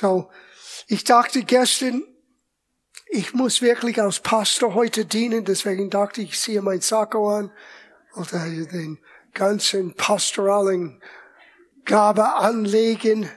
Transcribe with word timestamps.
So, 0.00 0.30
ich 0.86 1.04
dachte 1.04 1.44
gestern, 1.44 2.02
ich 3.10 3.34
muss 3.34 3.60
wirklich 3.60 4.00
als 4.00 4.20
Pastor 4.20 4.72
heute 4.72 5.04
dienen, 5.04 5.44
deswegen 5.44 5.90
dachte 5.90 6.22
ich, 6.22 6.30
ich 6.30 6.40
ziehe 6.40 6.62
mein 6.62 6.80
Sakko 6.80 7.36
an 7.36 7.52
oder 8.14 8.38
den 8.48 8.98
ganzen 9.34 9.92
pastoralen 9.94 11.02
Gabe 11.84 12.32
anlegen. 12.32 13.28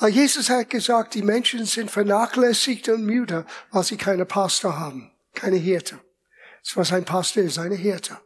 Jesus 0.00 0.48
hat 0.48 0.70
gesagt, 0.70 1.14
die 1.14 1.22
Menschen 1.22 1.64
sind 1.64 1.90
vernachlässigt 1.90 2.88
und 2.88 3.04
müde, 3.04 3.44
weil 3.72 3.82
sie 3.82 3.96
keine 3.96 4.24
Pastor 4.24 4.78
haben, 4.78 5.10
keine 5.34 5.56
Hirte. 5.56 5.98
Das 6.62 6.76
was 6.76 6.92
ein 6.92 7.04
Pastor 7.04 7.42
ist, 7.42 7.58
eine 7.58 7.74
Hirte. 7.74 8.16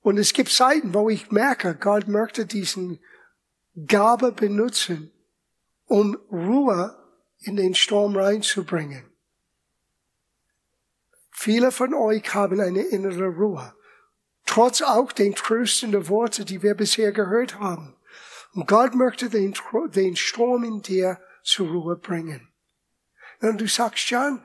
Und 0.00 0.16
es 0.16 0.32
gibt 0.32 0.50
Zeiten, 0.50 0.94
wo 0.94 1.10
ich 1.10 1.30
merke, 1.30 1.74
Gott 1.74 2.08
möchte 2.08 2.46
diesen 2.46 3.00
Gabe 3.86 4.32
benutzen, 4.32 5.13
um 5.86 6.16
Ruhe 6.30 6.96
in 7.38 7.56
den 7.56 7.74
Sturm 7.74 8.16
reinzubringen. 8.16 9.10
Viele 11.32 11.72
von 11.72 11.94
euch 11.94 12.32
haben 12.34 12.60
eine 12.60 12.82
innere 12.82 13.26
Ruhe, 13.26 13.74
trotz 14.46 14.82
auch 14.82 15.12
den 15.12 15.34
tröstenden 15.34 16.08
Worte, 16.08 16.44
die 16.44 16.62
wir 16.62 16.74
bisher 16.74 17.12
gehört 17.12 17.58
haben. 17.58 17.96
Und 18.54 18.68
Gott 18.68 18.94
möchte 18.94 19.28
den, 19.28 19.54
den 19.94 20.16
Strom 20.16 20.64
in 20.64 20.80
dir 20.80 21.20
zur 21.42 21.68
Ruhe 21.68 21.96
bringen. 21.96 22.48
Und 23.40 23.60
du 23.60 23.66
sagst, 23.66 24.08
John, 24.08 24.44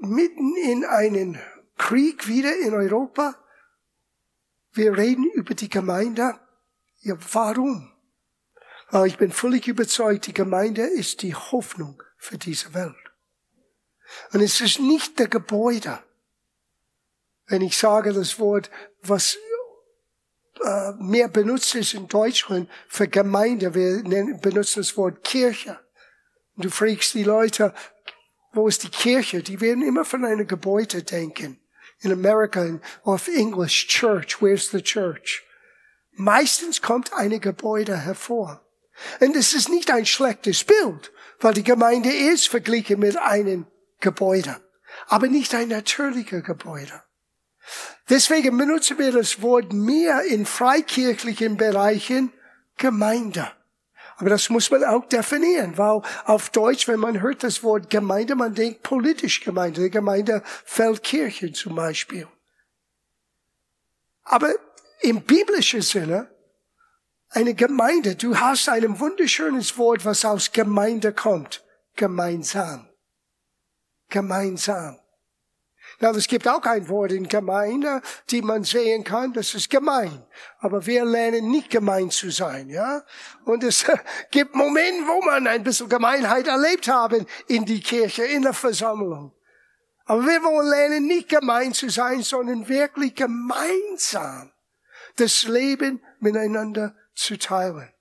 mitten 0.00 0.54
in 0.56 0.84
einen 0.84 1.40
Krieg 1.76 2.28
wieder 2.28 2.54
in 2.58 2.74
Europa, 2.74 3.34
wir 4.72 4.96
reden 4.96 5.30
über 5.32 5.54
die 5.54 5.68
Gemeinde. 5.68 6.38
Ja, 7.00 7.16
warum? 7.32 7.93
Aber 8.88 9.06
ich 9.06 9.16
bin 9.16 9.32
völlig 9.32 9.66
überzeugt, 9.66 10.26
die 10.26 10.34
Gemeinde 10.34 10.82
ist 10.82 11.22
die 11.22 11.34
Hoffnung 11.34 12.02
für 12.16 12.38
diese 12.38 12.74
Welt. 12.74 12.94
Und 14.32 14.40
es 14.40 14.60
ist 14.60 14.80
nicht 14.80 15.18
der 15.18 15.28
Gebäude. 15.28 15.98
Wenn 17.46 17.62
ich 17.62 17.76
sage 17.76 18.12
das 18.12 18.38
Wort, 18.38 18.70
was 19.02 19.36
äh, 20.64 20.92
mehr 20.98 21.28
benutzt 21.28 21.74
ist 21.74 21.94
in 21.94 22.08
Deutschland 22.08 22.70
für 22.88 23.08
Gemeinde, 23.08 23.74
wir 23.74 24.02
benutzen 24.38 24.80
das 24.80 24.96
Wort 24.96 25.24
Kirche. 25.24 25.78
Und 26.56 26.64
du 26.64 26.70
fragst 26.70 27.14
die 27.14 27.24
Leute, 27.24 27.74
wo 28.52 28.68
ist 28.68 28.84
die 28.84 28.88
Kirche? 28.88 29.42
Die 29.42 29.60
werden 29.60 29.82
immer 29.82 30.04
von 30.04 30.24
einem 30.24 30.46
Gebäude 30.46 31.02
denken. 31.02 31.60
In 32.00 32.12
Amerika, 32.12 32.78
auf 33.02 33.28
English, 33.28 33.88
Church, 33.88 34.40
where's 34.40 34.70
the 34.70 34.82
church? 34.82 35.42
Meistens 36.12 36.80
kommt 36.80 37.12
eine 37.12 37.40
Gebäude 37.40 37.96
hervor. 37.96 38.63
Und 39.20 39.36
es 39.36 39.54
ist 39.54 39.68
nicht 39.68 39.90
ein 39.90 40.06
schlechtes 40.06 40.64
Bild, 40.64 41.12
weil 41.40 41.54
die 41.54 41.64
Gemeinde 41.64 42.10
ist 42.10 42.48
verglichen 42.48 43.00
mit 43.00 43.16
einem 43.16 43.66
Gebäude, 44.00 44.60
aber 45.06 45.28
nicht 45.28 45.54
ein 45.54 45.68
natürlicher 45.68 46.40
Gebäude. 46.40 47.02
Deswegen 48.08 48.56
benutzen 48.56 48.98
wir 48.98 49.12
das 49.12 49.40
Wort 49.40 49.72
mehr 49.72 50.22
in 50.22 50.44
freikirchlichen 50.44 51.56
Bereichen 51.56 52.32
Gemeinde. 52.76 53.50
Aber 54.16 54.30
das 54.30 54.48
muss 54.48 54.70
man 54.70 54.84
auch 54.84 55.06
definieren, 55.06 55.76
weil 55.76 56.02
auf 56.24 56.50
Deutsch, 56.50 56.86
wenn 56.86 57.00
man 57.00 57.20
hört 57.20 57.42
das 57.42 57.62
Wort 57.62 57.90
Gemeinde, 57.90 58.36
man 58.36 58.54
denkt 58.54 58.82
politisch 58.82 59.40
Gemeinde, 59.40 59.82
die 59.82 59.90
Gemeinde 59.90 60.42
Feldkirchen 60.64 61.54
zum 61.54 61.74
Beispiel. 61.74 62.28
Aber 64.22 64.54
im 65.00 65.22
biblischen 65.22 65.82
Sinne 65.82 66.28
eine 67.34 67.54
Gemeinde. 67.54 68.14
Du 68.14 68.38
hast 68.38 68.68
ein 68.68 68.98
wunderschönes 69.00 69.76
Wort, 69.76 70.04
was 70.04 70.24
aus 70.24 70.52
Gemeinde 70.52 71.12
kommt. 71.12 71.64
Gemeinsam. 71.96 72.88
Gemeinsam. 74.08 74.98
Na, 76.00 76.10
es 76.10 76.26
gibt 76.26 76.48
auch 76.48 76.62
ein 76.62 76.88
Wort 76.88 77.12
in 77.12 77.28
Gemeinde, 77.28 78.02
die 78.30 78.42
man 78.42 78.64
sehen 78.64 79.04
kann, 79.04 79.32
das 79.32 79.54
ist 79.54 79.70
gemein. 79.70 80.26
Aber 80.58 80.86
wir 80.86 81.04
lernen 81.04 81.50
nicht 81.50 81.70
gemein 81.70 82.10
zu 82.10 82.30
sein, 82.30 82.68
ja? 82.68 83.04
Und 83.44 83.62
es 83.62 83.84
gibt 84.30 84.54
Momente, 84.54 85.06
wo 85.06 85.24
man 85.24 85.46
ein 85.46 85.62
bisschen 85.62 85.88
Gemeinheit 85.88 86.46
erlebt 86.46 86.88
haben 86.88 87.26
in 87.48 87.64
die 87.64 87.80
Kirche, 87.80 88.24
in 88.24 88.42
der 88.42 88.54
Versammlung. 88.54 89.32
Aber 90.06 90.22
wir 90.26 90.42
wollen 90.42 90.68
lernen, 90.68 91.06
nicht 91.06 91.28
gemein 91.28 91.72
zu 91.72 91.88
sein, 91.88 92.22
sondern 92.22 92.68
wirklich 92.68 93.14
gemeinsam 93.14 94.52
das 95.16 95.44
Leben 95.44 96.02
miteinander 96.18 96.94
zu 97.14 97.38
teilen. 97.38 97.92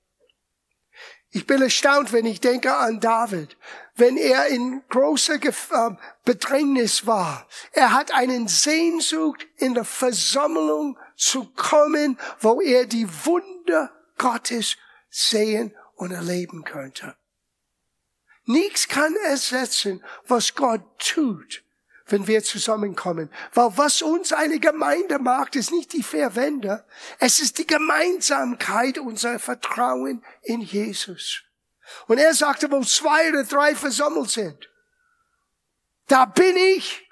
Ich 1.35 1.47
bin 1.47 1.63
erstaunt, 1.63 2.13
wenn 2.13 2.27
ich 2.27 2.41
denke 2.41 2.75
an 2.75 2.99
David, 2.99 3.57
wenn 3.95 4.17
er 4.17 4.47
in 4.47 4.83
großer 4.89 5.39
ähm, 5.43 5.97
Bedrängnis 6.25 7.07
war. 7.07 7.47
Er 7.71 7.93
hat 7.93 8.13
einen 8.13 8.47
Sehnsucht, 8.47 9.47
in 9.57 9.73
der 9.73 9.83
Versammlung 9.83 10.97
zu 11.15 11.45
kommen, 11.55 12.19
wo 12.39 12.61
er 12.61 12.85
die 12.85 13.07
Wunder 13.25 13.91
Gottes 14.19 14.77
sehen 15.09 15.75
und 15.95 16.11
erleben 16.11 16.63
könnte. 16.63 17.15
Nichts 18.45 18.87
kann 18.87 19.15
ersetzen, 19.25 20.03
was 20.27 20.53
Gott 20.53 20.83
tut, 20.99 21.63
wenn 22.07 22.27
wir 22.27 22.43
zusammenkommen. 22.43 23.29
Weil 23.53 23.77
was 23.77 24.01
uns 24.01 24.33
eine 24.33 24.59
Gemeinde 24.59 25.19
macht, 25.19 25.55
ist 25.55 25.71
nicht 25.71 25.93
die 25.93 26.03
vier 26.03 26.35
Wände. 26.35 26.85
Es 27.19 27.39
ist 27.39 27.57
die 27.57 27.67
Gemeinsamkeit 27.67 28.97
unser 28.97 29.39
Vertrauen 29.39 30.23
in 30.41 30.61
Jesus. 30.61 31.43
Und 32.07 32.17
er 32.17 32.33
sagte, 32.33 32.71
wo 32.71 32.81
zwei 32.83 33.29
oder 33.29 33.43
drei 33.43 33.75
versammelt 33.75 34.29
sind, 34.29 34.69
da 36.07 36.25
bin 36.25 36.55
ich. 36.55 37.09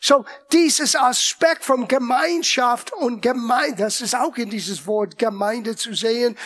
So, 0.00 0.24
dieses 0.52 0.94
Aspekt 0.94 1.64
von 1.64 1.88
Gemeinschaft 1.88 2.92
und 2.92 3.20
Gemeinde, 3.20 3.82
das 3.82 4.00
ist 4.00 4.14
auch 4.14 4.36
in 4.36 4.48
dieses 4.48 4.86
Wort 4.86 5.18
Gemeinde 5.18 5.74
zu 5.74 5.92
sehen, 5.92 6.38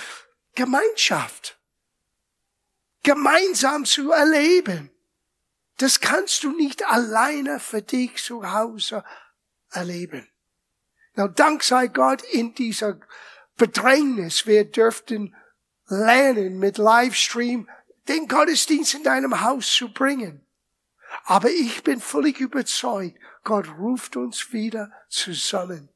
Gemeinschaft. 0.55 1.59
Gemeinsam 3.03 3.85
zu 3.85 4.11
erleben. 4.11 4.92
Das 5.83 5.99
kannst 5.99 6.45
du 6.45 6.53
nicht 6.53 6.87
alleine 6.87 7.59
für 7.59 7.83
dich 7.83 8.23
zu 8.23 8.53
Hause 8.53 9.03
erleben. 9.69 10.31
Na, 11.17 11.27
Dank 11.27 11.65
sei 11.65 11.89
Gott 11.89 12.23
in 12.23 12.55
dieser 12.55 13.01
Bedrängnis. 13.57 14.47
Wir 14.47 14.65
dürften 14.65 15.35
lernen, 15.89 16.61
mit 16.61 16.79
Livestream 16.79 17.69
den 18.07 18.29
Gottesdienst 18.29 18.95
in 18.95 19.03
deinem 19.03 19.41
Haus 19.41 19.73
zu 19.73 19.93
bringen. 19.93 20.47
Aber 21.25 21.51
ich 21.51 21.83
bin 21.83 22.01
völlig 22.01 22.39
überzeugt, 22.39 23.19
Gott 23.43 23.67
ruft 23.77 24.17
uns 24.17 24.53
wieder 24.53 24.93
zusammen. 25.09 25.89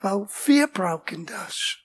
Weil 0.00 0.28
wir 0.44 0.66
brauchen 0.66 1.24
das. 1.24 1.78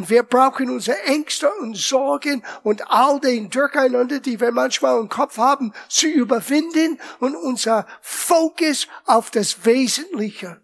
Und 0.00 0.08
wir 0.08 0.22
brauchen 0.22 0.70
unsere 0.70 0.98
Ängste 1.02 1.52
und 1.60 1.76
Sorgen 1.76 2.42
und 2.62 2.90
all 2.90 3.20
den 3.20 3.50
Durcheinander, 3.50 4.18
die 4.18 4.40
wir 4.40 4.50
manchmal 4.50 4.98
im 4.98 5.10
Kopf 5.10 5.36
haben, 5.36 5.74
zu 5.90 6.06
überwinden 6.06 6.98
und 7.18 7.36
unser 7.36 7.86
Fokus 8.00 8.88
auf 9.04 9.30
das 9.30 9.66
Wesentliche. 9.66 10.62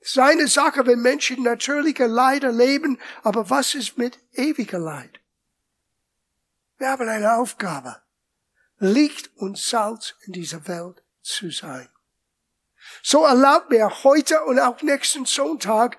Seine 0.00 0.48
Sache, 0.48 0.84
wenn 0.88 1.02
Menschen 1.02 1.44
natürliche 1.44 2.06
Leid 2.06 2.42
erleben, 2.42 2.98
aber 3.22 3.48
was 3.48 3.76
ist 3.76 3.96
mit 3.96 4.18
ewiger 4.32 4.80
Leid? 4.80 5.20
Wir 6.78 6.88
haben 6.88 7.08
eine 7.08 7.36
Aufgabe. 7.36 8.02
Licht 8.80 9.30
und 9.36 9.56
Salz 9.56 10.16
in 10.22 10.32
dieser 10.32 10.66
Welt 10.66 11.04
zu 11.22 11.52
sein. 11.52 11.88
So 13.04 13.24
erlaubt 13.24 13.70
mir 13.70 14.02
heute 14.02 14.42
und 14.46 14.58
auch 14.58 14.82
nächsten 14.82 15.26
Sonntag 15.26 15.96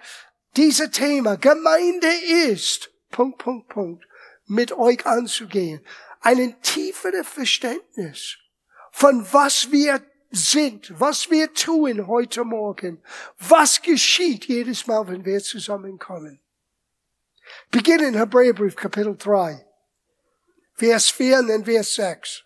diese 0.56 0.90
Thema 0.90 1.36
Gemeinde 1.38 2.08
ist, 2.48 2.92
Punkt, 3.12 3.38
Punkt, 3.40 3.68
Punkt, 3.70 4.06
mit 4.48 4.72
euch 4.72 5.06
anzugehen. 5.06 5.86
Einen 6.22 6.60
tieferen 6.62 7.24
Verständnis 7.24 8.38
von 8.92 9.25
was 9.31 9.72
wir 9.72 10.02
sind, 10.31 11.00
was 11.00 11.30
wir 11.30 11.54
tun 11.54 12.07
heute 12.07 12.44
Morgen, 12.44 13.02
was 13.38 13.81
geschieht 13.81 14.46
jedes 14.46 14.88
Mal, 14.88 15.07
wenn 15.07 15.25
wir 15.25 15.42
zusammenkommen. 15.42 16.40
Beginnen 17.72 18.16
Hebräerbrief 18.16 18.75
Kapitel 18.75 19.16
3, 19.18 19.66
Vers 20.75 21.10
4 21.10 21.40
und 21.40 21.66
Vers 21.66 21.96
6. 21.96 22.44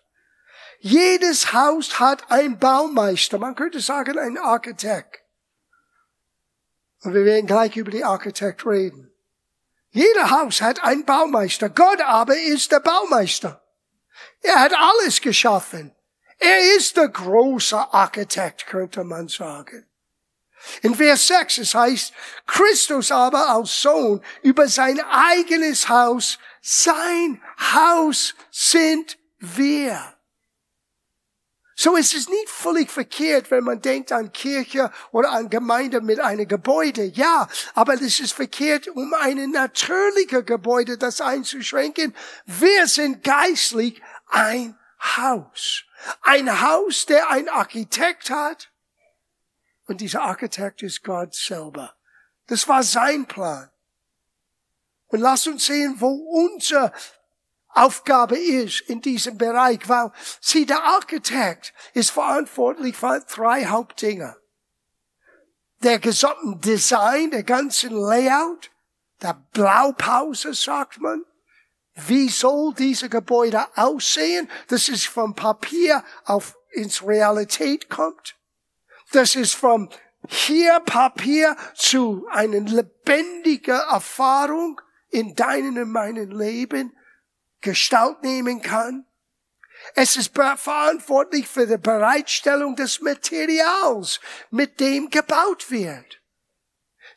Jedes 0.80 1.52
Haus 1.52 1.98
hat 1.98 2.30
einen 2.30 2.58
Baumeister, 2.58 3.38
man 3.38 3.54
könnte 3.54 3.80
sagen 3.80 4.18
ein 4.18 4.38
Architekt. 4.38 5.19
Und 7.02 7.14
wir 7.14 7.24
werden 7.24 7.46
gleich 7.46 7.76
über 7.76 7.90
die 7.90 8.04
Architekt 8.04 8.66
reden. 8.66 9.10
Jeder 9.90 10.30
Haus 10.30 10.60
hat 10.60 10.82
einen 10.82 11.04
Baumeister. 11.04 11.68
Gott 11.68 12.00
aber 12.00 12.36
ist 12.36 12.70
der 12.70 12.80
Baumeister. 12.80 13.62
Er 14.42 14.60
hat 14.60 14.72
alles 14.74 15.20
geschaffen. 15.20 15.94
Er 16.38 16.76
ist 16.76 16.96
der 16.96 17.08
große 17.08 17.92
Architekt, 17.92 18.66
könnte 18.66 19.04
man 19.04 19.28
sagen. 19.28 19.86
In 20.82 20.94
Vers 20.94 21.26
6, 21.28 21.58
es 21.58 21.74
heißt, 21.74 22.12
Christus 22.46 23.10
aber 23.10 23.48
als 23.48 23.80
Sohn 23.80 24.22
über 24.42 24.68
sein 24.68 25.00
eigenes 25.00 25.88
Haus 25.88 26.38
sein 26.60 27.42
Haus 27.72 28.34
sind 28.50 29.18
wir. 29.38 30.14
So 31.82 31.96
ist 31.96 32.12
es 32.14 32.28
nicht 32.28 32.50
völlig 32.50 32.90
verkehrt, 32.90 33.50
wenn 33.50 33.64
man 33.64 33.80
denkt 33.80 34.12
an 34.12 34.32
Kirche 34.32 34.92
oder 35.12 35.30
an 35.32 35.48
Gemeinde 35.48 36.02
mit 36.02 36.20
einem 36.20 36.46
Gebäude. 36.46 37.04
Ja, 37.04 37.48
aber 37.74 37.94
es 37.94 38.20
ist 38.20 38.34
verkehrt, 38.34 38.88
um 38.88 39.14
ein 39.14 39.50
natürliches 39.50 40.44
Gebäude 40.44 40.98
das 40.98 41.22
einzuschränken. 41.22 42.14
Wir 42.44 42.86
sind 42.86 43.24
geistlich 43.24 44.02
ein 44.26 44.78
Haus. 45.16 45.84
Ein 46.20 46.60
Haus, 46.60 47.06
der 47.06 47.30
ein 47.30 47.48
Architekt 47.48 48.28
hat. 48.28 48.70
Und 49.86 50.02
dieser 50.02 50.20
Architekt 50.20 50.82
ist 50.82 51.02
Gott 51.02 51.34
selber. 51.34 51.96
Das 52.48 52.68
war 52.68 52.82
sein 52.82 53.24
Plan. 53.24 53.70
Und 55.06 55.20
lass 55.20 55.46
uns 55.46 55.64
sehen, 55.64 55.94
wo 55.96 56.08
unser 56.10 56.92
Aufgabe 57.72 58.36
ist 58.36 58.80
in 58.82 59.00
diesem 59.00 59.38
Bereich, 59.38 59.88
weil 59.88 60.12
sie, 60.40 60.66
der 60.66 60.82
Architekt 60.82 61.72
ist 61.94 62.10
verantwortlich 62.10 62.96
für 62.96 63.20
drei 63.20 63.66
Hauptdinge. 63.66 64.36
Der 65.82 65.98
gesamten 65.98 66.60
Design, 66.60 67.30
der 67.30 67.44
ganzen 67.44 67.92
Layout, 67.92 68.70
der 69.22 69.42
Blaupause, 69.52 70.52
sagt 70.54 71.00
man. 71.00 71.24
Wie 71.94 72.28
soll 72.28 72.74
diese 72.74 73.08
Gebäude 73.08 73.66
aussehen, 73.76 74.48
dass 74.68 74.88
es 74.88 75.04
vom 75.04 75.34
Papier 75.34 76.04
auf 76.24 76.56
ins 76.72 77.02
Realität 77.04 77.88
kommt? 77.90 78.36
Das 79.12 79.34
ist 79.34 79.54
vom 79.54 79.88
hier 80.28 80.80
Papier 80.80 81.56
zu 81.74 82.26
einer 82.30 82.60
lebendigen 82.60 83.80
Erfahrung 83.90 84.80
in 85.10 85.34
deinem 85.34 85.76
und 85.76 85.90
meinem 85.90 86.30
Leben 86.30 86.96
Gestalt 87.60 88.22
nehmen 88.22 88.62
kann. 88.62 89.06
Es 89.94 90.16
ist 90.16 90.34
verantwortlich 90.34 91.48
für 91.48 91.66
die 91.66 91.78
Bereitstellung 91.78 92.76
des 92.76 93.00
Materials, 93.00 94.20
mit 94.50 94.78
dem 94.78 95.10
gebaut 95.10 95.70
wird. 95.70 96.20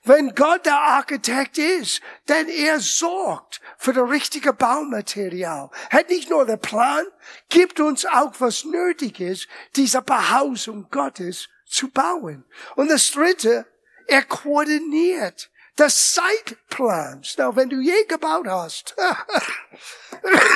Wenn 0.06 0.36
Gott 0.36 0.66
der 0.66 0.80
Architekt 0.80 1.58
ist, 1.58 2.02
denn 2.28 2.50
er 2.50 2.80
sorgt 2.82 3.62
für 3.78 3.94
das 3.94 4.10
richtige 4.10 4.52
Baumaterial. 4.52 5.70
Hat 5.92 6.10
nicht 6.10 6.30
nur 6.30 6.46
den 6.46 6.60
Plan, 6.60 7.06
gibt 7.48 7.80
uns 7.80 8.06
auch 8.06 8.34
was 8.40 8.66
nötig 8.66 9.22
ist, 9.22 9.48
diese 9.78 10.02
Behausung 10.02 10.88
Gottes 10.92 11.48
zu 11.66 11.90
bauen. 11.90 12.44
Und 12.76 12.92
das 12.92 13.12
dritte, 13.12 13.66
er 14.08 14.24
koordiniert 14.24 15.50
des 15.78 16.14
Zeitplans. 16.14 17.36
Na, 17.38 17.56
wenn 17.56 17.70
du 17.70 17.80
je 17.80 18.06
gebaut 18.06 18.48
hast, 18.48 18.96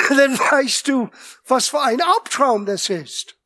dann 0.09 0.37
weißt 0.37 0.87
du, 0.87 1.09
was 1.45 1.69
für 1.69 1.81
ein 1.81 2.01
Albtraum 2.01 2.65
das 2.65 2.89
ist. 2.89 3.37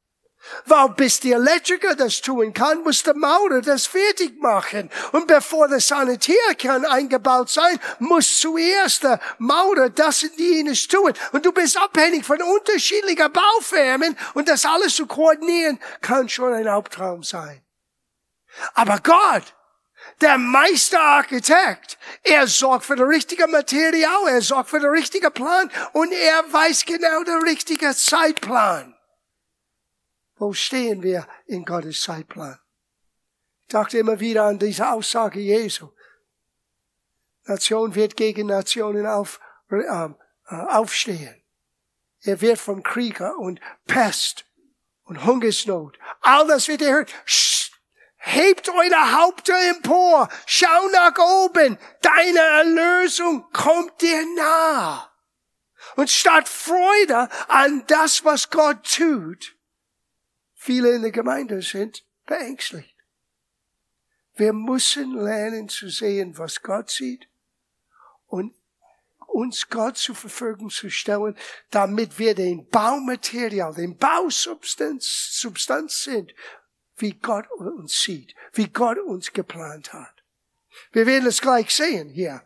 Weil 0.66 0.90
bis 0.90 1.20
der 1.20 1.38
Elektriker 1.38 1.96
das 1.96 2.20
tun 2.20 2.54
kann, 2.54 2.84
muss 2.84 3.04
der 3.04 3.16
Maurer 3.16 3.62
das 3.62 3.86
fertig 3.86 4.42
machen. 4.42 4.90
Und 5.12 5.28
bevor 5.28 5.68
der 5.68 5.80
Sanitär 5.80 6.56
kann 6.58 6.84
eingebaut 6.84 7.50
sein, 7.50 7.80
muss 8.00 8.40
zuerst 8.40 9.04
der 9.04 9.20
Maurer 9.38 9.90
das 9.90 10.24
und 10.24 10.38
jenes 10.38 10.88
tun. 10.88 11.14
Und 11.32 11.46
du 11.46 11.52
bist 11.52 11.78
abhängig 11.78 12.26
von 12.26 12.42
unterschiedlicher 12.42 13.30
Baufirmen 13.30 14.18
und 14.34 14.50
das 14.50 14.66
alles 14.66 14.96
zu 14.96 15.06
koordinieren 15.06 15.80
kann 16.02 16.28
schon 16.28 16.54
ein 16.54 16.68
Albtraum 16.68 17.24
sein. 17.24 17.64
Aber 18.74 19.00
Gott, 19.00 19.56
der 20.22 20.38
Meisterarchitekt. 20.38 21.98
Er 22.24 22.48
sorgt 22.48 22.86
für 22.86 22.96
das 22.96 23.08
richtige 23.08 23.48
Material, 23.48 24.28
er 24.28 24.42
sorgt 24.42 24.70
für 24.70 24.80
den 24.80 24.90
richtigen 24.90 25.32
Plan 25.32 25.72
und 25.94 26.12
er 26.12 26.54
weiß 26.54 26.86
genau 26.86 27.24
den 27.24 27.42
richtigen 27.42 27.94
Zeitplan. 27.94 28.96
Wo 30.36 30.54
stehen 30.54 31.04
wir 31.04 31.28
in 31.46 31.66
Gottes 31.66 32.02
Zeitplan? 32.02 32.60
Ich 33.62 33.68
dachte 33.68 33.98
immer 33.98 34.20
wieder 34.20 34.46
an 34.46 34.60
diese 34.60 34.90
Aussage 34.92 35.40
Jesu. 35.40 35.90
Nation 37.46 37.96
wird 37.96 38.16
gegen 38.16 38.48
Nationen 38.48 39.06
auf, 39.06 39.40
äh, 39.70 39.88
aufstehen. 40.50 41.42
Er 42.22 42.40
wird 42.42 42.60
vom 42.60 42.84
Krieger 42.84 43.38
und 43.38 43.60
Pest 43.88 44.46
und 45.04 45.26
Hungersnot. 45.26 45.98
All 46.22 46.48
das 46.48 46.68
wird 46.68 46.82
er 46.82 46.94
hören. 46.94 47.08
Hebt 48.24 48.70
eure 48.70 49.20
Haupte 49.20 49.52
empor, 49.52 50.30
schau 50.46 50.88
nach 50.90 51.18
oben, 51.18 51.80
deine 52.02 52.40
Erlösung 52.40 53.52
kommt 53.52 54.00
dir 54.00 54.24
nah. 54.36 55.12
Und 55.96 56.10
statt 56.10 56.48
Freude 56.48 57.30
an 57.48 57.84
das, 57.88 58.24
was 58.24 58.52
Gott 58.52 58.86
tut, 58.96 59.56
viele 60.54 60.92
in 60.92 61.02
der 61.02 61.12
Gemeinde 61.12 61.64
sind 61.64 62.06
beängstigt. 62.28 62.96
Wir 64.36 64.54
müssen 64.54 65.16
lernen 65.16 65.68
zu 65.68 65.90
sehen, 65.90 66.38
was 66.38 66.62
Gott 66.62 66.92
sieht 66.92 67.28
und 68.28 68.54
uns 69.28 69.68
Gott 69.68 69.98
zur 69.98 70.16
Verfügung 70.16 70.70
zu 70.70 70.92
stellen, 70.92 71.36
damit 71.72 72.20
wir 72.20 72.36
den 72.36 72.68
Baumaterial, 72.68 73.74
den 73.74 73.98
Bausubstanz 73.98 75.40
Substanz 75.40 76.04
sind, 76.04 76.34
wie 77.02 77.14
Gott 77.14 77.50
uns 77.52 78.02
sieht, 78.02 78.36
wie 78.54 78.68
Gott 78.68 78.98
uns 79.00 79.34
geplant 79.34 79.94
hat. 79.94 80.24
Wir 80.92 81.06
werden 81.06 81.28
es 81.28 81.42
gleich 81.42 81.74
sehen 81.74 82.10
hier. 82.10 82.44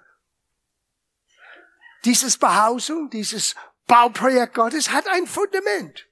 Dieses 2.06 2.38
Behausung, 2.38 3.10
dieses 3.10 3.56
Bauprojekt 3.88 4.54
Gottes 4.54 4.92
hat 4.92 5.08
ein 5.08 5.28
Fundament. 5.28 6.08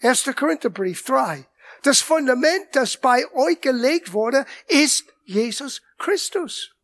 1. 0.00 0.30
Korintherbrief 0.36 1.04
3. 1.04 1.46
Das 1.82 2.00
Fundament, 2.00 2.68
das 2.72 2.96
bei 2.96 3.30
euch 3.32 3.60
gelegt 3.60 4.12
wurde, 4.12 4.46
ist 4.66 5.04
Jesus 5.24 5.82
Christus. 5.98 6.74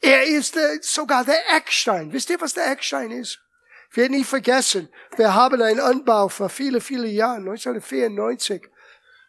Er 0.00 0.24
ist 0.24 0.54
der, 0.54 0.82
sogar 0.82 1.24
der 1.24 1.56
Eckstein. 1.56 2.12
Wisst 2.12 2.30
ihr, 2.30 2.40
was 2.40 2.54
der 2.54 2.70
Eckstein 2.70 3.10
ist? 3.10 3.40
Ich 3.90 3.96
werde 3.96 4.14
nie 4.14 4.24
vergessen, 4.24 4.88
wir 5.16 5.34
haben 5.34 5.62
einen 5.62 5.78
Anbau 5.78 6.28
vor 6.28 6.48
viele, 6.48 6.80
viele 6.80 7.06
Jahren, 7.06 7.48
1994, 7.48 8.68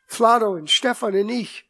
Flado 0.06 0.52
und 0.52 0.70
Stefan 0.70 1.16
und 1.16 1.30
ich. 1.30 1.70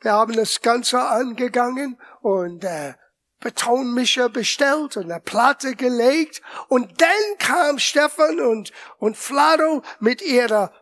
Wir 0.00 0.12
haben 0.12 0.34
das 0.34 0.60
Ganze 0.60 1.00
angegangen 1.00 1.98
und 2.20 2.64
äh, 2.64 2.94
Betonmischer 3.40 4.30
bestellt 4.30 4.96
und 4.96 5.10
eine 5.10 5.20
Platte 5.20 5.76
gelegt. 5.76 6.40
Und 6.68 7.00
dann 7.00 7.38
kam 7.38 7.78
Stefan 7.78 8.40
und, 8.40 8.72
und 8.98 9.16
Flado 9.16 9.82
mit 10.00 10.22
ihrer 10.22 10.72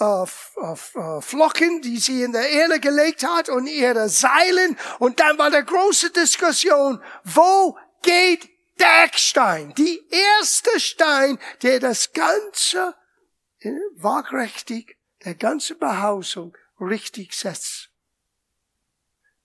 äh, 0.00 0.22
äh, 0.22 1.20
Flocken, 1.20 1.82
die 1.82 1.98
sie 1.98 2.22
in 2.22 2.32
der 2.32 2.48
Erde 2.48 2.80
gelegt 2.80 3.26
hat 3.26 3.48
und 3.48 3.66
ihre 3.66 4.08
Seilen. 4.08 4.78
Und 4.98 5.20
dann 5.20 5.38
war 5.38 5.50
der 5.50 5.62
große 5.62 6.10
Diskussion, 6.10 7.02
wo 7.24 7.76
geht 8.02 8.48
der 8.78 9.04
Eckstein? 9.04 9.74
Die 9.76 10.02
erste 10.38 10.80
Stein, 10.80 11.38
der 11.62 11.80
das 11.80 12.12
Ganze 12.12 12.94
äh, 13.60 13.70
waagrechtig 13.96 14.96
der 15.26 15.34
ganze 15.34 15.74
Behausung 15.74 16.56
richtig 16.80 17.34
setzt. 17.34 17.90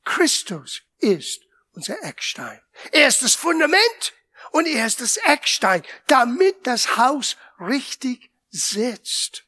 Christus 0.06 0.84
ist 1.00 1.42
unser 1.74 2.02
Eckstein. 2.04 2.62
Er 2.92 3.08
ist 3.08 3.24
das 3.24 3.34
Fundament 3.34 4.14
und 4.52 4.68
er 4.68 4.86
ist 4.86 5.02
das 5.02 5.18
Eckstein, 5.18 5.84
damit 6.06 6.68
das 6.68 6.98
Haus 6.98 7.36
richtig 7.60 8.32
sitzt. 8.50 9.46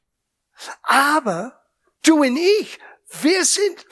Aber 0.82 1.64
du 2.04 2.22
und 2.22 2.36
ich, 2.36 2.80
wir 3.22 3.46
sind, 3.46 3.86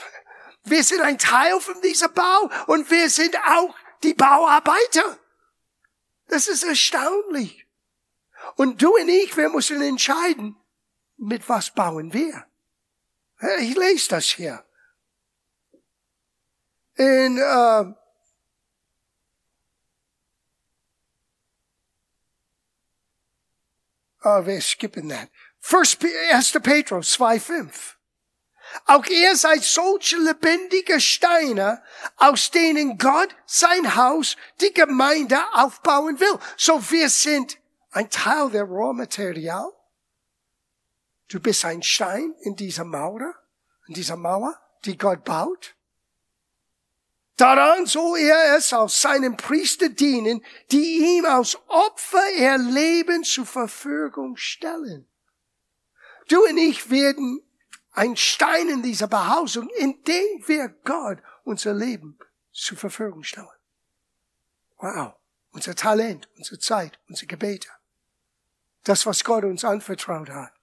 wir 0.63 0.83
sind 0.83 1.01
ein 1.01 1.19
Teil 1.19 1.59
von 1.61 1.79
dieser 1.81 2.09
Bau 2.09 2.49
und 2.65 2.89
wir 2.89 3.09
sind 3.11 3.37
auch 3.37 3.75
die 4.01 4.15
Bauarbeiter. 4.15 5.19
Das 6.27 6.47
ist 6.47 6.63
erstaunlich. 6.63 7.67
Und 8.55 8.81
du 8.81 8.95
und 8.95 9.09
ich, 9.09 9.37
wir 9.37 9.49
müssen 9.49 9.79
entscheiden, 9.81 10.55
mit 11.21 11.47
was 11.47 11.71
bauen 11.71 12.13
wir? 12.13 12.45
Ich 13.59 13.75
lese 13.75 14.09
das 14.09 14.25
hier. 14.25 14.65
In 16.95 17.37
uh, 17.37 17.93
oh, 24.23 24.45
wir 24.45 24.61
skippen 24.61 25.09
that. 25.09 25.29
First, 25.59 26.03
1. 26.03 26.51
Petrus 26.63 27.17
2,5. 27.17 27.95
Auch 28.85 29.05
ihr 29.05 29.35
seid 29.35 29.63
solche 29.63 30.17
lebendige 30.17 30.99
Steine, 30.99 31.83
aus 32.17 32.51
denen 32.51 32.97
Gott 32.97 33.35
sein 33.45 33.95
Haus, 33.95 34.37
die 34.59 34.73
Gemeinde 34.73 35.39
aufbauen 35.53 36.19
will. 36.19 36.39
So 36.57 36.91
wir 36.91 37.09
sind 37.09 37.57
ein 37.91 38.09
Teil 38.09 38.49
der 38.49 38.63
Rohmaterial. 38.63 39.71
Du 41.31 41.39
bist 41.39 41.63
ein 41.63 41.81
Stein 41.81 42.35
in 42.41 42.57
dieser 42.57 42.83
Mauer, 42.83 43.33
in 43.87 43.93
dieser 43.93 44.17
Mauer, 44.17 44.59
die 44.83 44.97
Gott 44.97 45.23
baut. 45.23 45.77
Daran 47.37 47.85
soll 47.85 48.19
er 48.19 48.57
es 48.57 48.73
aus 48.73 49.01
seinen 49.01 49.37
Priester 49.37 49.87
dienen, 49.87 50.43
die 50.71 51.17
ihm 51.17 51.25
aus 51.25 51.57
Opfer 51.67 52.33
ihr 52.37 52.57
Leben 52.57 53.23
zur 53.23 53.45
Verfügung 53.45 54.35
stellen. 54.35 55.07
Du 56.27 56.43
und 56.43 56.57
ich 56.57 56.91
werden 56.91 57.41
ein 57.93 58.17
Stein 58.17 58.67
in 58.67 58.83
dieser 58.83 59.07
Behausung, 59.07 59.69
indem 59.77 60.45
wir 60.47 60.67
Gott 60.83 61.19
unser 61.45 61.73
Leben 61.73 62.19
zur 62.51 62.77
Verfügung 62.77 63.23
stellen. 63.23 63.47
Wow. 64.79 65.13
Unser 65.51 65.75
Talent, 65.75 66.27
unsere 66.35 66.59
Zeit, 66.59 66.99
unsere 67.07 67.27
Gebete. 67.27 67.69
Das, 68.83 69.05
was 69.05 69.23
Gott 69.23 69.45
uns 69.45 69.63
anvertraut 69.63 70.29
hat. 70.29 70.60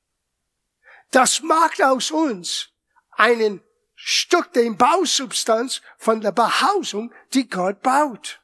Das 1.10 1.42
macht 1.42 1.82
aus 1.82 2.10
uns 2.10 2.68
einen 3.12 3.62
Stück 3.94 4.52
der 4.52 4.70
Bausubstanz 4.70 5.82
von 5.96 6.20
der 6.20 6.32
Behausung, 6.32 7.12
die 7.32 7.48
Gott 7.48 7.82
baut. 7.82 8.40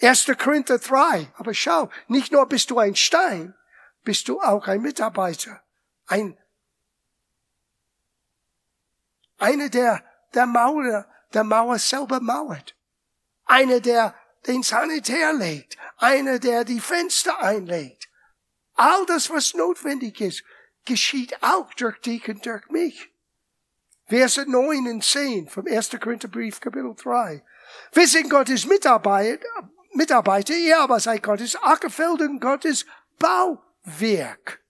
1. 0.00 0.26
Korinther 0.38 0.78
3. 0.78 1.32
Aber 1.36 1.54
schau, 1.54 1.90
nicht 2.08 2.32
nur 2.32 2.46
bist 2.46 2.70
du 2.70 2.78
ein 2.78 2.96
Stein, 2.96 3.54
bist 4.04 4.28
du 4.28 4.40
auch 4.40 4.66
ein 4.66 4.82
Mitarbeiter. 4.82 5.62
Ein, 6.06 6.36
einer, 9.38 9.68
der 9.68 10.04
der 10.34 10.46
Mauer, 10.46 11.06
der 11.32 11.44
Mauer 11.44 11.78
selber 11.78 12.20
mauert. 12.20 12.74
Einer, 13.44 13.80
der 13.80 14.14
den 14.46 14.62
Sanitär 14.62 15.32
legt. 15.32 15.76
Einer, 15.98 16.38
der 16.38 16.64
die 16.64 16.80
Fenster 16.80 17.38
einlegt. 17.40 18.08
All 18.74 19.04
das, 19.06 19.30
was 19.30 19.54
notwendig 19.54 20.20
ist, 20.20 20.42
geschieht 20.84 21.42
auch 21.42 21.72
durch 21.74 22.00
dich 22.00 22.28
und 22.28 22.44
durch 22.44 22.68
mich. 22.70 23.10
Verse 24.06 24.44
9 24.44 24.88
und 24.88 25.04
10 25.04 25.48
vom 25.48 25.66
1. 25.66 25.90
Korintherbrief, 26.00 26.60
Kapitel 26.60 26.94
3. 26.94 27.42
Wir 27.92 28.06
sind 28.06 28.28
Gottes 28.28 28.66
Mitarbeiter, 28.66 29.46
Mitarbeiter, 29.92 30.54
ihr 30.54 30.78
aber 30.78 31.00
seid 31.00 31.22
Gottes 31.22 31.56
Ackerfeld 31.56 32.20
und 32.20 32.40
Gottes 32.40 32.84
Bauwerk. 33.18 34.60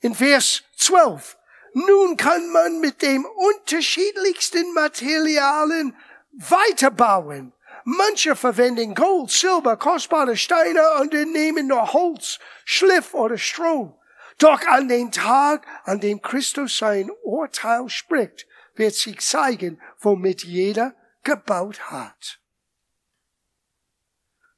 In 0.00 0.14
Vers 0.14 0.64
12. 0.76 1.36
Nun 1.74 2.16
kann 2.16 2.50
man 2.50 2.80
mit 2.80 3.02
dem 3.02 3.24
unterschiedlichsten 3.24 4.72
Materialien 4.72 5.94
weiterbauen. 6.32 7.52
Manche 7.84 8.34
verwenden 8.34 8.94
Gold, 8.94 9.30
Silber, 9.30 9.76
kostbare 9.76 10.36
Steine 10.36 10.82
und 11.00 11.12
nehmen 11.12 11.68
nur 11.68 11.92
Holz, 11.92 12.38
Schliff 12.64 13.14
oder 13.14 13.38
Stroh. 13.38 13.98
Doch 14.38 14.60
an 14.66 14.88
dem 14.88 15.10
Tag, 15.10 15.66
an 15.84 16.00
dem 16.00 16.20
Christus 16.20 16.78
sein 16.78 17.10
Urteil 17.22 17.88
spricht, 17.88 18.46
wird 18.74 18.94
sich 18.94 19.20
zeigen, 19.20 19.80
womit 19.98 20.44
jeder 20.44 20.94
gebaut 21.22 21.90
hat. 21.90 22.38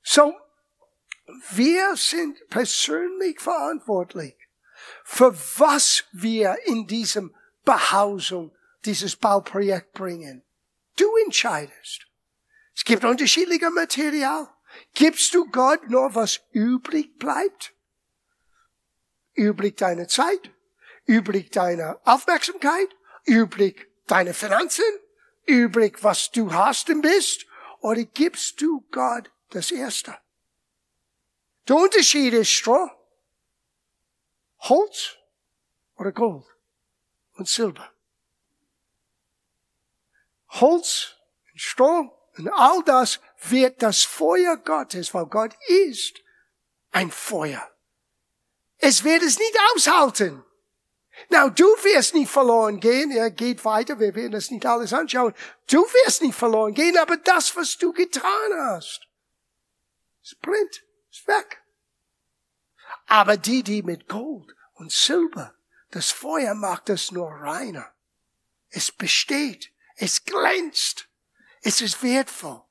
So, 0.02 0.34
wir 1.50 1.94
sind 1.96 2.48
persönlich 2.48 3.40
verantwortlich 3.40 4.36
für 5.04 5.34
was 5.58 6.04
wir 6.12 6.56
in 6.66 6.86
diesem 6.86 7.34
Behausung, 7.64 8.54
dieses 8.84 9.16
Bauprojekt 9.16 9.92
bringen. 9.92 10.42
Du 10.96 11.06
entscheidest. 11.24 12.06
Es 12.74 12.84
gibt 12.84 13.04
unterschiedliche 13.04 13.70
Material. 13.70 14.48
Gibst 14.94 15.34
du 15.34 15.46
Gott 15.50 15.88
nur, 15.88 16.14
was 16.14 16.40
übrig 16.52 17.18
bleibt? 17.18 17.74
Übrig 19.38 19.76
deine 19.76 20.08
Zeit, 20.08 20.50
übrig 21.06 21.50
deine 21.52 21.98
Aufmerksamkeit, 22.04 22.88
übrig 23.24 23.88
deine 24.06 24.34
Finanzen, 24.34 24.84
übrig 25.46 26.02
was 26.02 26.30
du 26.30 26.52
hast 26.52 26.90
und 26.90 27.02
bist, 27.02 27.46
oder 27.80 28.02
gibst 28.02 28.60
du 28.60 28.84
Gott 28.90 29.30
das 29.50 29.70
Erste? 29.70 30.18
Der 31.68 31.76
Unterschied 31.76 32.34
ist 32.34 32.50
Stroh, 32.50 32.90
Holz 34.60 35.16
oder 35.96 36.12
Gold 36.12 36.44
und 37.34 37.48
Silber. 37.48 37.92
Holz 40.48 41.14
und 41.52 41.60
Stroh 41.60 42.10
und 42.36 42.48
all 42.48 42.82
das 42.84 43.20
wird 43.42 43.82
das 43.82 44.02
Feuer 44.02 44.56
Gottes, 44.56 45.14
weil 45.14 45.26
Gott 45.26 45.54
ist 45.68 46.20
ein 46.90 47.10
Feuer. 47.12 47.70
Es 48.78 49.04
wird 49.04 49.22
es 49.22 49.38
nicht 49.38 49.58
aushalten. 49.74 50.44
Na, 51.30 51.48
du 51.48 51.64
wirst 51.64 52.14
nicht 52.14 52.30
verloren 52.30 52.78
gehen. 52.78 53.10
Er 53.10 53.30
geht 53.30 53.64
weiter. 53.64 53.98
Wir 53.98 54.14
werden 54.14 54.32
das 54.32 54.50
nicht 54.50 54.64
alles 54.64 54.92
anschauen. 54.92 55.34
Du 55.68 55.82
wirst 55.82 56.22
nicht 56.22 56.36
verloren 56.36 56.74
gehen, 56.74 56.96
aber 56.96 57.16
das, 57.16 57.54
was 57.56 57.76
du 57.76 57.92
getan 57.92 58.52
hast, 58.54 59.06
ist 60.22 60.40
blind, 60.40 60.84
ist 61.10 61.26
weg. 61.26 61.62
Aber 63.06 63.36
die, 63.36 63.62
die 63.62 63.82
mit 63.82 64.08
Gold 64.08 64.54
und 64.74 64.92
Silber, 64.92 65.54
das 65.90 66.10
Feuer 66.10 66.54
macht 66.54 66.88
es 66.88 67.10
nur 67.10 67.28
reiner. 67.28 67.92
Es 68.70 68.92
besteht. 68.92 69.72
Es 69.96 70.24
glänzt. 70.24 71.08
Es 71.62 71.80
ist 71.80 72.02
wertvoll. 72.02 72.62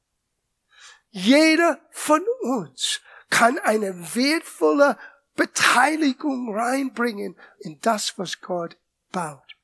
Jeder 1.10 1.82
von 1.92 2.24
uns 2.42 3.02
kann 3.30 3.60
eine 3.60 4.16
wertvolle 4.16 4.98
Beteiligung 5.38 6.54
reinbringen 6.54 7.38
in 7.60 7.80
das, 7.80 8.18
was 8.18 8.42
Gott 8.42 8.76
baut. 9.14 9.56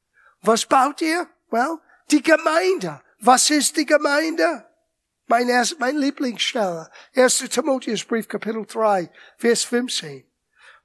Was 0.41 0.65
baut 0.65 1.01
ihr? 1.01 1.27
Well, 1.49 1.79
die 2.11 2.23
Gemeinde. 2.23 3.01
Was 3.19 3.49
ist 3.49 3.75
die 3.75 3.85
Gemeinde? 3.85 4.65
Mein, 5.27 5.49
erst, 5.49 5.79
mein 5.79 5.97
Lieblingsstelle. 5.97 6.89
1. 7.15 7.37
Timotheusbrief, 7.49 8.27
Kapitel 8.27 8.65
3, 8.65 9.09
Vers 9.37 9.63
15. 9.63 10.25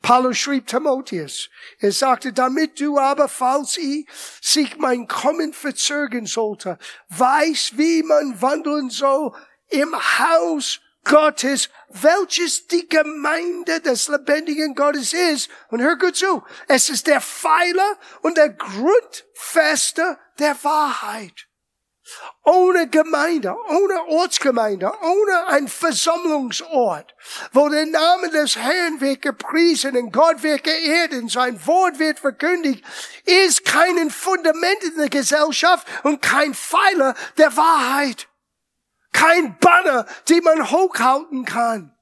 Paulus 0.00 0.38
schrieb 0.38 0.66
Timotheus, 0.66 1.50
er 1.80 1.90
sagte, 1.92 2.32
damit 2.32 2.80
du 2.80 2.98
aber, 2.98 3.28
falls 3.28 3.76
ich 3.76 4.06
sich 4.40 4.76
mein 4.78 5.08
Kommen 5.08 5.52
verzögern 5.52 6.26
sollte, 6.26 6.78
weiß, 7.08 7.72
wie 7.76 8.04
man 8.04 8.40
wandeln 8.40 8.90
soll 8.90 9.32
im 9.70 9.94
Haus 9.94 10.80
Gottes, 11.08 11.70
welches 11.88 12.68
die 12.68 12.88
Gemeinde 12.88 13.80
des 13.80 14.08
lebendigen 14.08 14.74
Gottes 14.74 15.12
ist. 15.12 15.50
Und 15.70 15.80
hör 15.80 15.96
gut 15.96 16.16
zu, 16.16 16.44
es 16.68 16.88
ist 16.90 17.06
der 17.06 17.20
Pfeiler 17.20 17.98
und 18.22 18.36
der 18.36 18.50
Grundfeste 18.50 20.18
der 20.38 20.62
Wahrheit. 20.62 21.46
Ohne 22.42 22.88
Gemeinde, 22.88 23.54
ohne 23.68 24.06
Ortsgemeinde, 24.06 24.90
ohne 25.02 25.46
ein 25.48 25.68
Versammlungsort, 25.68 27.14
wo 27.52 27.68
der 27.68 27.84
Name 27.84 28.30
des 28.30 28.56
Herrn 28.56 29.00
wird 29.00 29.20
gepriesen 29.20 29.94
und 29.94 30.12
Gott 30.12 30.42
wird 30.42 30.64
geehrt 30.64 31.12
und 31.12 31.30
sein 31.30 31.66
Wort 31.66 31.98
wird 31.98 32.18
verkündigt, 32.18 32.82
ist 33.26 33.64
kein 33.66 34.10
Fundament 34.10 34.82
in 34.84 34.96
der 34.96 35.10
Gesellschaft 35.10 35.86
und 36.02 36.22
kein 36.22 36.54
Pfeiler 36.54 37.14
der 37.36 37.54
Wahrheit 37.54 38.26
kein 39.12 39.58
Banner, 39.58 40.06
den 40.28 40.44
man 40.44 40.70
hochhalten 40.70 41.44
kann. 41.44 41.94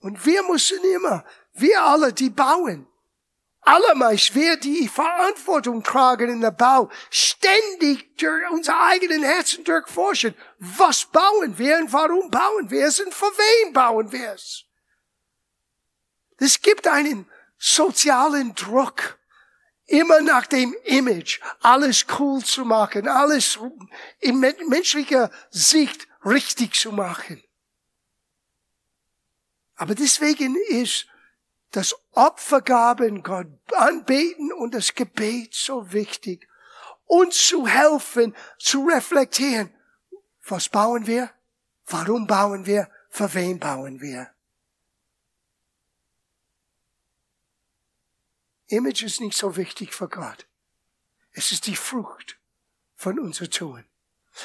Und 0.00 0.24
wir 0.26 0.42
müssen 0.42 0.84
immer, 0.84 1.24
wir 1.54 1.82
alle, 1.82 2.12
die 2.12 2.30
bauen, 2.30 2.86
allermeist 3.62 4.34
wir, 4.34 4.56
die 4.56 4.86
Verantwortung 4.86 5.82
tragen 5.82 6.30
in 6.30 6.40
der 6.42 6.50
Bau, 6.50 6.90
ständig 7.10 8.16
durch 8.18 8.50
unser 8.50 8.78
eigenen 8.80 9.22
Herzen 9.22 9.64
durchforschen. 9.64 10.34
Was 10.58 11.06
bauen 11.06 11.56
wir 11.56 11.78
und 11.78 11.92
warum 11.92 12.30
bauen 12.30 12.70
wir 12.70 12.86
es 12.86 13.00
und 13.00 13.14
für 13.14 13.24
wen 13.24 13.72
bauen 13.72 14.12
wir 14.12 14.32
es? 14.32 14.64
Es 16.36 16.60
gibt 16.60 16.86
einen 16.86 17.30
sozialen 17.56 18.54
Druck 18.54 19.18
immer 19.86 20.20
nach 20.20 20.46
dem 20.46 20.74
Image, 20.84 21.40
alles 21.60 22.06
cool 22.18 22.42
zu 22.44 22.64
machen, 22.64 23.08
alles 23.08 23.58
in 24.20 24.40
menschlicher 24.40 25.30
Sicht 25.50 26.06
richtig 26.24 26.74
zu 26.74 26.92
machen. 26.92 27.42
Aber 29.76 29.94
deswegen 29.94 30.56
ist 30.68 31.06
das 31.72 31.94
Opfergaben, 32.12 33.22
Gott 33.22 33.48
anbeten 33.74 34.52
und 34.52 34.74
das 34.74 34.94
Gebet 34.94 35.54
so 35.54 35.92
wichtig, 35.92 36.48
uns 37.06 37.46
zu 37.46 37.66
helfen, 37.66 38.34
zu 38.58 38.86
reflektieren. 38.86 39.74
Was 40.46 40.68
bauen 40.68 41.06
wir? 41.06 41.30
Warum 41.86 42.26
bauen 42.26 42.66
wir? 42.66 42.88
Für 43.10 43.32
wen 43.34 43.58
bauen 43.58 44.00
wir? 44.00 44.33
Image 48.76 49.02
ist 49.02 49.20
nicht 49.20 49.36
so 49.36 49.56
wichtig 49.56 49.94
für 49.94 50.08
Gott. 50.08 50.46
Es 51.32 51.52
ist 51.52 51.66
die 51.66 51.76
Frucht 51.76 52.38
von 52.94 53.18
unser 53.18 53.50
Tun. 53.50 53.84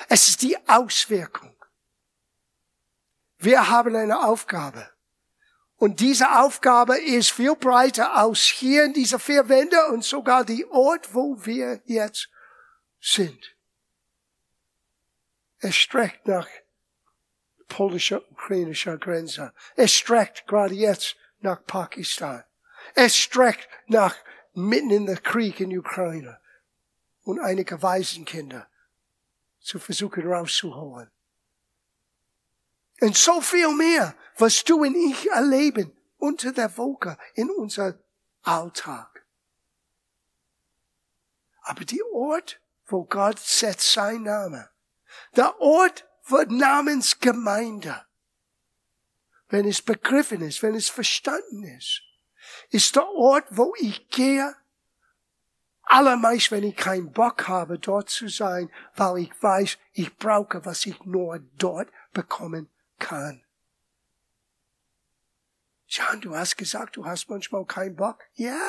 Es 0.07 0.27
ist 0.27 0.41
die 0.41 0.57
Auswirkung. 0.67 1.55
Wir 3.37 3.69
haben 3.69 3.95
eine 3.95 4.25
Aufgabe. 4.25 4.89
Und 5.77 6.01
diese 6.01 6.39
Aufgabe 6.39 6.99
ist 6.99 7.31
viel 7.31 7.55
breiter 7.55 8.21
aus 8.21 8.41
hier 8.41 8.83
in 8.83 8.93
dieser 8.93 9.17
vier 9.17 9.47
Wände 9.47 9.87
und 9.87 10.03
sogar 10.03 10.43
die 10.43 10.65
Ort, 10.65 11.13
wo 11.13 11.45
wir 11.45 11.81
jetzt 11.85 12.29
sind. 12.99 13.55
Es 15.59 15.75
streckt 15.75 16.27
nach 16.27 16.47
polnischer, 17.69 18.29
ukrainischer 18.31 18.97
Grenze. 18.97 19.53
Es 19.75 19.93
streckt 19.93 20.47
gerade 20.47 20.75
jetzt 20.75 21.15
nach 21.39 21.63
Pakistan. 21.65 22.43
Es 22.95 23.15
streckt 23.15 23.67
nach 23.87 24.15
mitten 24.53 24.91
in 24.91 25.05
der 25.05 25.17
Krieg 25.17 25.59
in 25.59 25.77
Ukraine 25.77 26.39
und 27.23 27.39
einige 27.39 27.81
Waisenkinder 27.81 28.67
zu 29.59 29.79
versuchen 29.79 30.27
rauszuholen. 30.27 31.11
Und 33.01 33.15
so 33.15 33.39
viel 33.39 33.73
mehr, 33.75 34.15
was 34.37 34.63
du 34.63 34.81
und 34.81 34.95
ich 34.95 35.29
erleben 35.29 35.95
unter 36.17 36.51
der 36.51 36.75
Woche 36.77 37.17
in 37.33 37.49
unser 37.49 37.97
Alltag. 38.41 39.25
Aber 41.61 41.85
die 41.85 42.03
Ort, 42.11 42.59
wo 42.87 43.05
Gott 43.05 43.39
setzt 43.39 43.93
sein 43.93 44.23
Name, 44.23 44.69
der 45.35 45.59
Ort 45.61 46.05
wird 46.25 46.51
namens 46.51 47.19
Gemeinde, 47.19 48.05
wenn 49.49 49.67
es 49.67 49.81
begriffen 49.81 50.41
ist, 50.41 50.61
wenn 50.61 50.75
es 50.75 50.89
verstanden 50.89 51.63
ist, 51.63 52.01
ist 52.69 52.95
der 52.95 53.07
Ort, 53.07 53.45
wo 53.49 53.73
ich 53.79 54.09
gehe, 54.09 54.55
allermeist, 55.83 56.51
wenn 56.51 56.63
ich 56.63 56.75
keinen 56.75 57.11
Bock 57.11 57.47
habe, 57.47 57.79
dort 57.79 58.09
zu 58.09 58.27
sein, 58.27 58.71
weil 58.95 59.23
ich 59.23 59.31
weiß, 59.41 59.77
ich 59.93 60.15
brauche, 60.17 60.65
was 60.65 60.85
ich 60.85 61.03
nur 61.03 61.39
dort 61.57 61.89
bekommen 62.13 62.69
kann. 62.99 63.43
John, 65.87 66.21
du 66.21 66.35
hast 66.35 66.55
gesagt, 66.57 66.97
du 66.97 67.05
hast 67.05 67.29
manchmal 67.29 67.65
keinen 67.65 67.95
Bock. 67.95 68.19
Ja. 68.35 68.59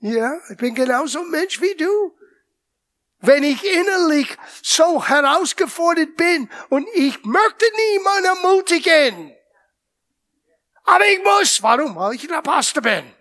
Ja, 0.00 0.38
ich 0.50 0.56
bin 0.56 0.74
genauso 0.74 1.20
ein 1.20 1.30
Mensch 1.30 1.60
wie 1.60 1.74
du. 1.76 2.16
Wenn 3.20 3.42
ich 3.42 3.64
innerlich 3.64 4.36
so 4.62 5.04
herausgefordert 5.04 6.16
bin 6.16 6.48
und 6.68 6.88
ich 6.94 7.24
möchte 7.24 7.66
niemanden 7.92 8.26
ermutigen. 8.26 9.37
Aber 10.88 11.06
ich 11.06 11.22
muss. 11.22 11.62
Warum? 11.62 11.94
Weil 11.96 12.14
ich 12.14 12.26
der 12.26 12.40
Pastor 12.40 12.82
bin. 12.82 13.12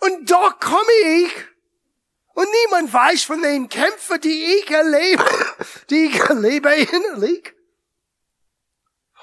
Und 0.00 0.30
dort 0.30 0.60
komme 0.60 0.92
ich. 1.22 1.32
Und 2.34 2.48
niemand 2.64 2.92
weiß 2.92 3.24
von 3.24 3.40
den 3.42 3.68
Kämpfen, 3.68 4.20
die 4.20 4.44
ich 4.56 4.70
erlebe, 4.70 5.24
die 5.90 6.06
ich 6.06 6.18
erlebe 6.18 6.74
innerlich. 6.74 7.54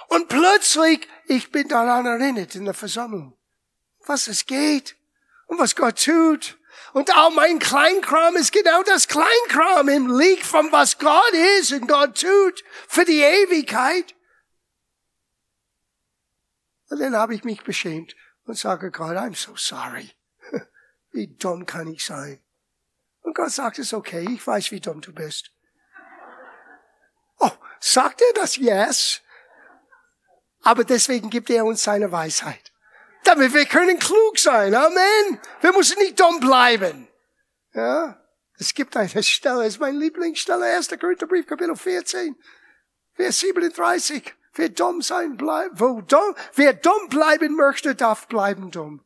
Und 0.07 0.27
plötzlich, 0.27 1.07
ich 1.27 1.51
bin 1.51 1.67
daran 1.67 2.05
erinnert 2.05 2.55
in 2.55 2.65
der 2.65 2.73
Versammlung, 2.73 3.37
was 4.05 4.27
es 4.27 4.45
geht 4.45 4.95
und 5.47 5.59
was 5.59 5.75
Gott 5.75 6.03
tut. 6.03 6.57
Und 6.93 7.15
auch 7.15 7.31
mein 7.31 7.59
Kleinkram 7.59 8.35
ist 8.37 8.51
genau 8.51 8.81
das 8.83 9.07
Kleinkram 9.07 9.89
im 9.89 10.17
Lieg 10.17 10.43
von 10.43 10.71
was 10.71 10.97
Gott 10.97 11.33
ist 11.59 11.71
und 11.73 11.87
Gott 11.87 12.19
tut 12.19 12.63
für 12.87 13.05
die 13.05 13.21
Ewigkeit. 13.21 14.15
Und 16.89 16.99
dann 16.99 17.15
habe 17.15 17.35
ich 17.35 17.43
mich 17.43 17.63
beschämt 17.63 18.15
und 18.45 18.57
sage 18.57 18.91
Gott, 18.91 19.15
I'm 19.15 19.35
so 19.35 19.55
sorry. 19.55 20.11
Wie 21.11 21.27
dumm 21.27 21.65
kann 21.65 21.87
ich 21.87 22.03
sein? 22.03 22.41
Und 23.21 23.35
Gott 23.35 23.51
sagt, 23.51 23.79
es 23.79 23.87
ist 23.87 23.93
okay, 23.93 24.25
ich 24.29 24.45
weiß, 24.45 24.71
wie 24.71 24.79
dumm 24.79 25.01
du 25.01 25.13
bist. 25.13 25.51
Oh, 27.37 27.51
sagt 27.79 28.21
er 28.21 28.33
das? 28.41 28.55
Yes. 28.55 29.21
Aber 30.63 30.83
deswegen 30.83 31.29
gibt 31.29 31.49
er 31.49 31.65
uns 31.65 31.83
seine 31.83 32.11
Weisheit. 32.11 32.71
Damit 33.23 33.53
wir 33.53 33.65
können 33.65 33.99
klug 33.99 34.39
sein. 34.39 34.73
Amen. 34.73 35.39
Wir 35.61 35.73
müssen 35.73 35.99
nicht 35.99 36.19
dumm 36.19 36.39
bleiben. 36.39 37.07
Ja. 37.73 38.19
Es 38.57 38.73
gibt 38.73 38.97
eine 38.97 39.23
Stelle, 39.23 39.61
es 39.61 39.75
ist 39.75 39.79
mein 39.79 39.95
Lieblingsstelle, 39.95 40.65
1. 40.65 40.89
Korintherbrief, 40.99 41.45
Kapitel 41.45 41.75
14, 41.75 42.35
Vers 43.13 43.39
37. 43.39 44.35
Wer 44.53 44.69
dumm 44.69 45.01
sein 45.01 45.37
bleibt, 45.37 45.79
wo 45.79 46.01
dumm, 46.01 46.35
wer 46.55 46.73
dumm 46.73 47.09
bleiben 47.09 47.55
möchte, 47.55 47.95
darf 47.95 48.27
bleiben 48.27 48.71
dumm. 48.71 49.03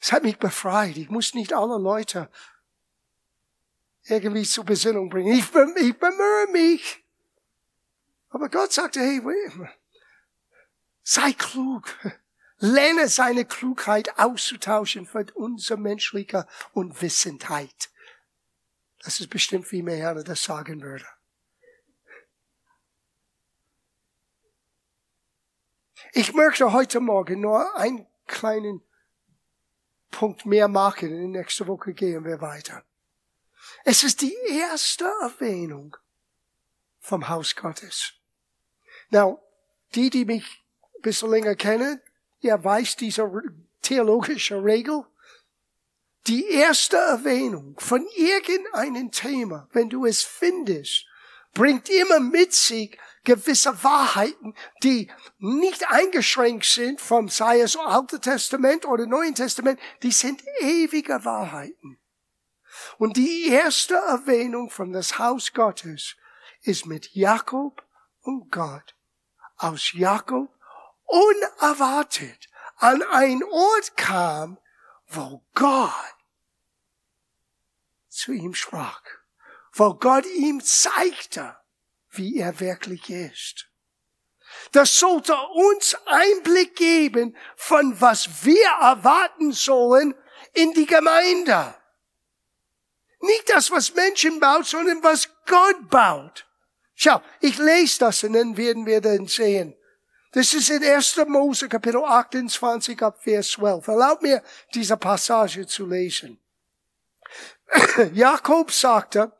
Es 0.00 0.10
hat 0.10 0.24
mich 0.24 0.38
befreit. 0.38 0.96
Ich 0.96 1.10
muss 1.10 1.34
nicht 1.34 1.52
alle 1.52 1.78
Leute 1.78 2.28
irgendwie 4.04 4.42
zur 4.42 4.64
Besinnung 4.64 5.08
bringen. 5.08 5.32
Ich, 5.32 5.44
ich 5.44 5.98
bemühe 5.98 6.48
mich. 6.50 7.04
Aber 8.30 8.48
Gott 8.48 8.72
sagte, 8.72 9.00
hey, 9.00 9.22
sei 11.02 11.32
klug. 11.32 11.84
Lerne 12.58 13.08
seine 13.08 13.44
Klugheit 13.44 14.18
auszutauschen 14.18 15.06
für 15.06 15.26
unsere 15.34 15.78
menschliche 15.78 16.46
Unwissenheit. 16.72 17.90
Das 19.00 19.20
ist 19.20 19.30
bestimmt, 19.30 19.70
wie 19.72 19.82
Herr 19.88 20.14
das 20.22 20.44
sagen 20.44 20.80
würde. 20.80 21.06
Ich 26.12 26.34
möchte 26.34 26.72
heute 26.72 27.00
Morgen 27.00 27.40
nur 27.40 27.74
einen 27.76 28.06
kleinen 28.26 28.82
Punkt 30.10 30.44
mehr 30.44 30.68
machen. 30.68 31.08
In 31.08 31.32
der 31.32 31.42
nächsten 31.42 31.66
Woche 31.66 31.94
gehen 31.94 32.24
wir 32.24 32.40
weiter. 32.40 32.84
Es 33.84 34.02
ist 34.02 34.20
die 34.20 34.36
erste 34.48 35.04
Erwähnung 35.22 35.96
vom 37.00 37.28
Haus 37.28 37.54
Gottes. 37.54 38.12
Now, 39.10 39.40
die, 39.94 40.10
die 40.10 40.24
mich 40.24 40.64
ein 40.96 41.02
bisschen 41.02 41.30
länger 41.30 41.54
kennen, 41.54 42.00
ihr 42.40 42.62
weiß 42.62 42.96
diese 42.96 43.30
theologische 43.82 44.62
Regel. 44.62 45.04
Die 46.26 46.46
erste 46.48 46.96
Erwähnung 46.96 47.74
von 47.78 48.06
irgendeinem 48.14 49.10
Thema, 49.10 49.68
wenn 49.72 49.90
du 49.90 50.06
es 50.06 50.22
findest, 50.22 51.06
bringt 51.52 51.88
immer 51.88 52.20
mit 52.20 52.52
sich 52.52 52.96
gewisse 53.24 53.82
Wahrheiten, 53.84 54.54
die 54.82 55.10
nicht 55.38 55.90
eingeschränkt 55.90 56.64
sind 56.64 57.00
vom, 57.00 57.28
sei 57.28 57.60
es 57.60 57.76
Alte 57.76 58.20
Testament 58.20 58.84
oder 58.86 59.06
Neuen 59.06 59.34
Testament, 59.34 59.80
die 60.02 60.12
sind 60.12 60.42
ewige 60.60 61.24
Wahrheiten. 61.24 61.98
Und 62.98 63.16
die 63.16 63.48
erste 63.48 63.94
Erwähnung 63.94 64.70
von 64.70 64.92
das 64.92 65.18
Haus 65.18 65.52
Gottes 65.52 66.16
ist 66.62 66.86
mit 66.86 67.14
Jakob 67.14 67.84
und 68.22 68.50
Gott 68.50 68.94
aus 69.56 69.92
Jakob 69.92 70.52
unerwartet 71.04 72.48
an 72.76 73.02
einen 73.02 73.44
Ort 73.44 73.96
kam, 73.96 74.58
wo 75.06 75.44
Gott 75.54 75.92
zu 78.08 78.32
ihm 78.32 78.54
sprach, 78.54 79.02
wo 79.72 79.94
Gott 79.94 80.26
ihm 80.26 80.60
zeigte, 80.60 81.56
wie 82.12 82.38
er 82.38 82.60
wirklich 82.60 83.10
ist. 83.10 83.68
Das 84.72 84.98
sollte 84.98 85.34
uns 85.54 85.96
Einblick 86.06 86.76
geben 86.76 87.36
von 87.56 88.00
was 88.00 88.44
wir 88.44 88.68
erwarten 88.80 89.52
sollen 89.52 90.14
in 90.52 90.72
die 90.72 90.86
Gemeinde. 90.86 91.74
Nicht 93.20 93.48
das, 93.48 93.70
was 93.70 93.94
Menschen 93.94 94.40
baut, 94.40 94.66
sondern 94.66 95.02
was 95.02 95.28
Gott 95.46 95.88
baut. 95.88 96.46
Schau, 96.94 97.22
ich 97.40 97.58
lese 97.58 98.00
das 98.00 98.24
und 98.24 98.34
dann 98.34 98.56
werden 98.56 98.84
wir 98.84 99.00
dann 99.00 99.26
sehen. 99.26 99.74
Das 100.32 100.54
ist 100.54 100.70
in 100.70 100.82
1. 100.82 101.16
Mose 101.28 101.68
Kapitel 101.68 102.02
28 102.02 103.00
ab 103.02 103.22
Vers 103.22 103.50
12. 103.50 103.86
Erlaubt 103.86 104.22
mir, 104.22 104.42
diese 104.74 104.96
Passage 104.96 105.66
zu 105.66 105.86
lesen. 105.86 106.38
Jakob 108.12 108.70
sagte, 108.72 109.32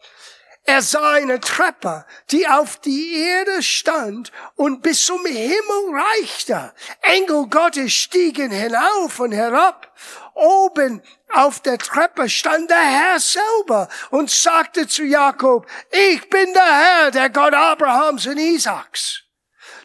er 0.65 0.81
sah 0.81 1.15
eine 1.15 1.41
Treppe, 1.41 2.07
die 2.31 2.47
auf 2.47 2.77
die 2.79 3.15
Erde 3.15 3.63
stand 3.63 4.31
und 4.55 4.81
bis 4.83 5.05
zum 5.05 5.25
Himmel 5.27 5.91
reichte. 5.93 6.73
Engel 7.01 7.49
Gottes 7.49 7.93
stiegen 7.93 8.53
hinauf 8.53 9.19
und 9.19 9.33
herab. 9.33 9.93
Oben 10.35 11.03
auf 11.33 11.61
der 11.61 11.79
Treppe 11.79 12.29
stand 12.29 12.71
der 12.71 12.77
Herr 12.77 13.19
selber 13.19 13.89
und 14.11 14.31
sagte 14.31 14.87
zu 14.87 15.03
Jakob, 15.03 15.67
ich 15.91 16.31
bin 16.31 16.53
der 16.55 16.63
Herr, 16.63 17.11
der 17.11 17.31
Gott 17.31 17.55
Abrahams 17.55 18.27
und 18.27 18.39
Isaaks. 18.39 19.25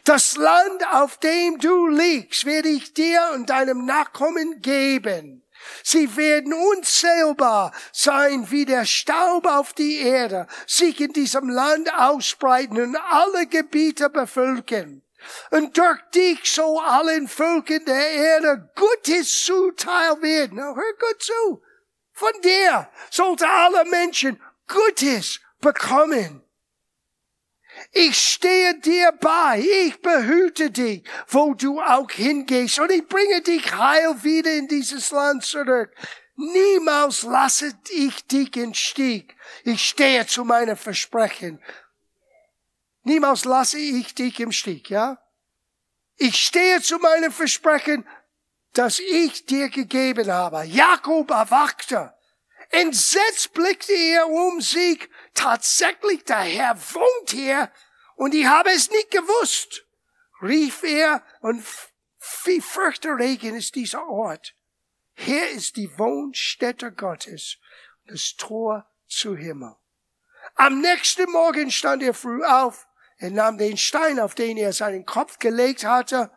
Das 0.04 0.36
Land, 0.36 0.86
auf 0.92 1.18
dem 1.18 1.58
du 1.58 1.88
liegst, 1.88 2.46
werde 2.46 2.68
ich 2.68 2.94
dir 2.94 3.20
und 3.34 3.50
deinem 3.50 3.84
Nachkommen 3.84 4.62
geben. 4.62 5.37
Sie 5.90 6.18
werden 6.18 6.52
unzählbar 6.52 7.72
sein 7.92 8.50
wie 8.50 8.66
der 8.66 8.84
Staub 8.84 9.46
auf 9.46 9.72
die 9.72 10.00
Erde, 10.00 10.46
sich 10.66 11.00
in 11.00 11.14
diesem 11.14 11.48
Land 11.48 11.90
ausbreiten 11.94 12.78
und 12.78 12.96
alle 12.96 13.46
Gebiete 13.46 14.10
bevölkern. 14.10 15.00
Und 15.50 15.78
durch 15.78 15.98
dich 16.14 16.52
so 16.52 16.78
allen 16.78 17.26
Völkern 17.26 17.86
der 17.86 18.10
Erde 18.10 18.68
Gutes 18.76 19.46
zuteil 19.46 20.20
werden. 20.20 20.62
Hör 20.62 20.74
gut 20.74 21.22
zu. 21.22 21.62
Von 22.12 22.32
dir 22.44 22.90
sollte 23.10 23.48
alle 23.48 23.86
Menschen 23.86 24.38
Gutes 24.66 25.40
bekommen. 25.58 26.42
Ich 27.92 28.18
stehe 28.18 28.78
dir 28.80 29.12
bei, 29.12 29.60
ich 29.60 30.00
behüte 30.00 30.70
dich, 30.70 31.02
wo 31.28 31.54
du 31.54 31.80
auch 31.80 32.10
hingehst, 32.10 32.78
und 32.78 32.92
ich 32.92 33.06
bringe 33.06 33.40
dich 33.42 33.72
heil 33.72 34.22
wieder 34.22 34.52
in 34.52 34.68
dieses 34.68 35.10
Land 35.10 35.44
zurück. 35.44 35.90
Niemals 36.36 37.22
lasse 37.22 37.72
ich 37.90 38.26
dich 38.26 38.54
in 38.56 38.74
Stieg. 38.74 39.34
Ich 39.64 39.88
stehe 39.88 40.26
zu 40.26 40.44
meinem 40.44 40.76
Versprechen. 40.76 41.60
Niemals 43.02 43.44
lasse 43.44 43.78
ich 43.78 44.14
dich 44.14 44.38
im 44.38 44.52
Stich, 44.52 44.90
ja? 44.90 45.18
Ich 46.16 46.36
stehe 46.36 46.82
zu 46.82 46.98
meinem 46.98 47.32
Versprechen, 47.32 48.06
das 48.72 48.98
ich 48.98 49.46
dir 49.46 49.68
gegeben 49.70 50.30
habe. 50.30 50.64
Jakob 50.64 51.30
erwachte. 51.30 52.12
Entsetzt 52.70 53.52
blickte 53.54 53.94
er 53.94 54.28
um 54.28 54.60
sich. 54.60 55.08
Tatsächlich, 55.38 56.24
der 56.24 56.40
Herr 56.40 56.76
wohnt 56.94 57.30
hier 57.30 57.70
und 58.16 58.34
ich 58.34 58.44
habe 58.44 58.70
es 58.70 58.90
nicht 58.90 59.12
gewusst. 59.12 59.86
Rief 60.42 60.82
er 60.82 61.22
und 61.40 61.64
wie 62.42 62.60
fürchterregend 62.60 63.56
ist 63.56 63.76
dieser 63.76 64.04
Ort. 64.08 64.56
Hier 65.14 65.48
ist 65.50 65.76
die 65.76 65.96
Wohnstätte 65.96 66.90
Gottes, 66.90 67.58
das 68.06 68.34
Tor 68.34 68.90
zu 69.06 69.36
Himmel. 69.36 69.76
Am 70.56 70.80
nächsten 70.80 71.30
Morgen 71.30 71.70
stand 71.70 72.02
er 72.02 72.14
früh 72.14 72.44
auf, 72.44 72.88
er 73.18 73.30
nahm 73.30 73.58
den 73.58 73.76
Stein, 73.76 74.18
auf 74.18 74.34
den 74.34 74.56
er 74.56 74.72
seinen 74.72 75.06
Kopf 75.06 75.38
gelegt 75.38 75.84
hatte, 75.84 76.32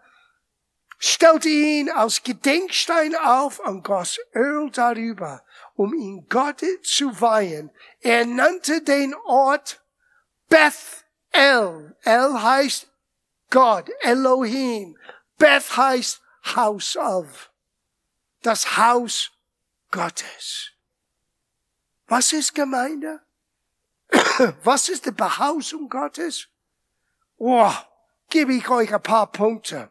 stellte 1.03 1.49
ihn 1.49 1.89
als 1.89 2.21
Gedenkstein 2.21 3.15
auf 3.15 3.59
und 3.59 3.83
goss 3.83 4.19
Öl 4.35 4.69
darüber, 4.69 5.43
um 5.75 5.95
ihn 5.95 6.27
Gott 6.29 6.63
zu 6.83 7.19
weihen. 7.19 7.71
Er 8.01 8.25
nannte 8.25 8.83
den 8.83 9.15
Ort 9.25 9.81
Beth 10.47 11.03
El. 11.31 11.95
El 12.03 12.43
heißt 12.43 12.87
Gott, 13.49 13.89
Elohim. 14.01 14.95
Beth 15.39 15.75
heißt 15.75 16.21
House 16.55 16.95
of 16.95 17.49
das 18.43 18.77
Haus 18.77 19.31
Gottes. 19.89 20.69
Was 22.07 22.31
ist 22.31 22.53
Gemeinde? 22.53 23.21
Was 24.63 24.89
ist 24.89 25.07
die 25.07 25.11
Behausung 25.11 25.89
Gottes? 25.89 26.47
Oh, 27.37 27.73
gebe 28.29 28.53
ich 28.53 28.69
euch 28.69 28.93
ein 28.93 29.01
paar 29.01 29.31
Punkte. 29.31 29.89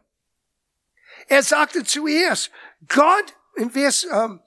Er 1.31 1.43
sagte 1.43 1.85
zuerst, 1.85 2.51
Gott, 2.89 3.33
in 3.55 3.71
Vers, 3.71 4.03
ähm, 4.03 4.41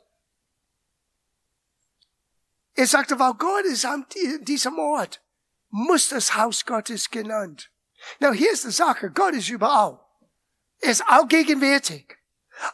er 2.74 2.86
sagte, 2.86 3.18
weil 3.18 3.32
Gott 3.32 3.64
ist 3.64 3.86
an 3.86 4.04
diesem 4.42 4.78
Ort, 4.78 5.22
muss 5.70 6.10
das 6.10 6.36
Haus 6.36 6.66
Gottes 6.66 7.10
genannt. 7.10 7.70
Now, 8.20 8.32
hier 8.32 8.52
ist 8.52 8.66
die 8.66 8.70
Sache, 8.70 9.10
Gott 9.10 9.32
ist 9.32 9.48
überall. 9.48 9.98
Er 10.80 10.90
ist 10.90 11.00
allgegenwärtig. 11.08 12.18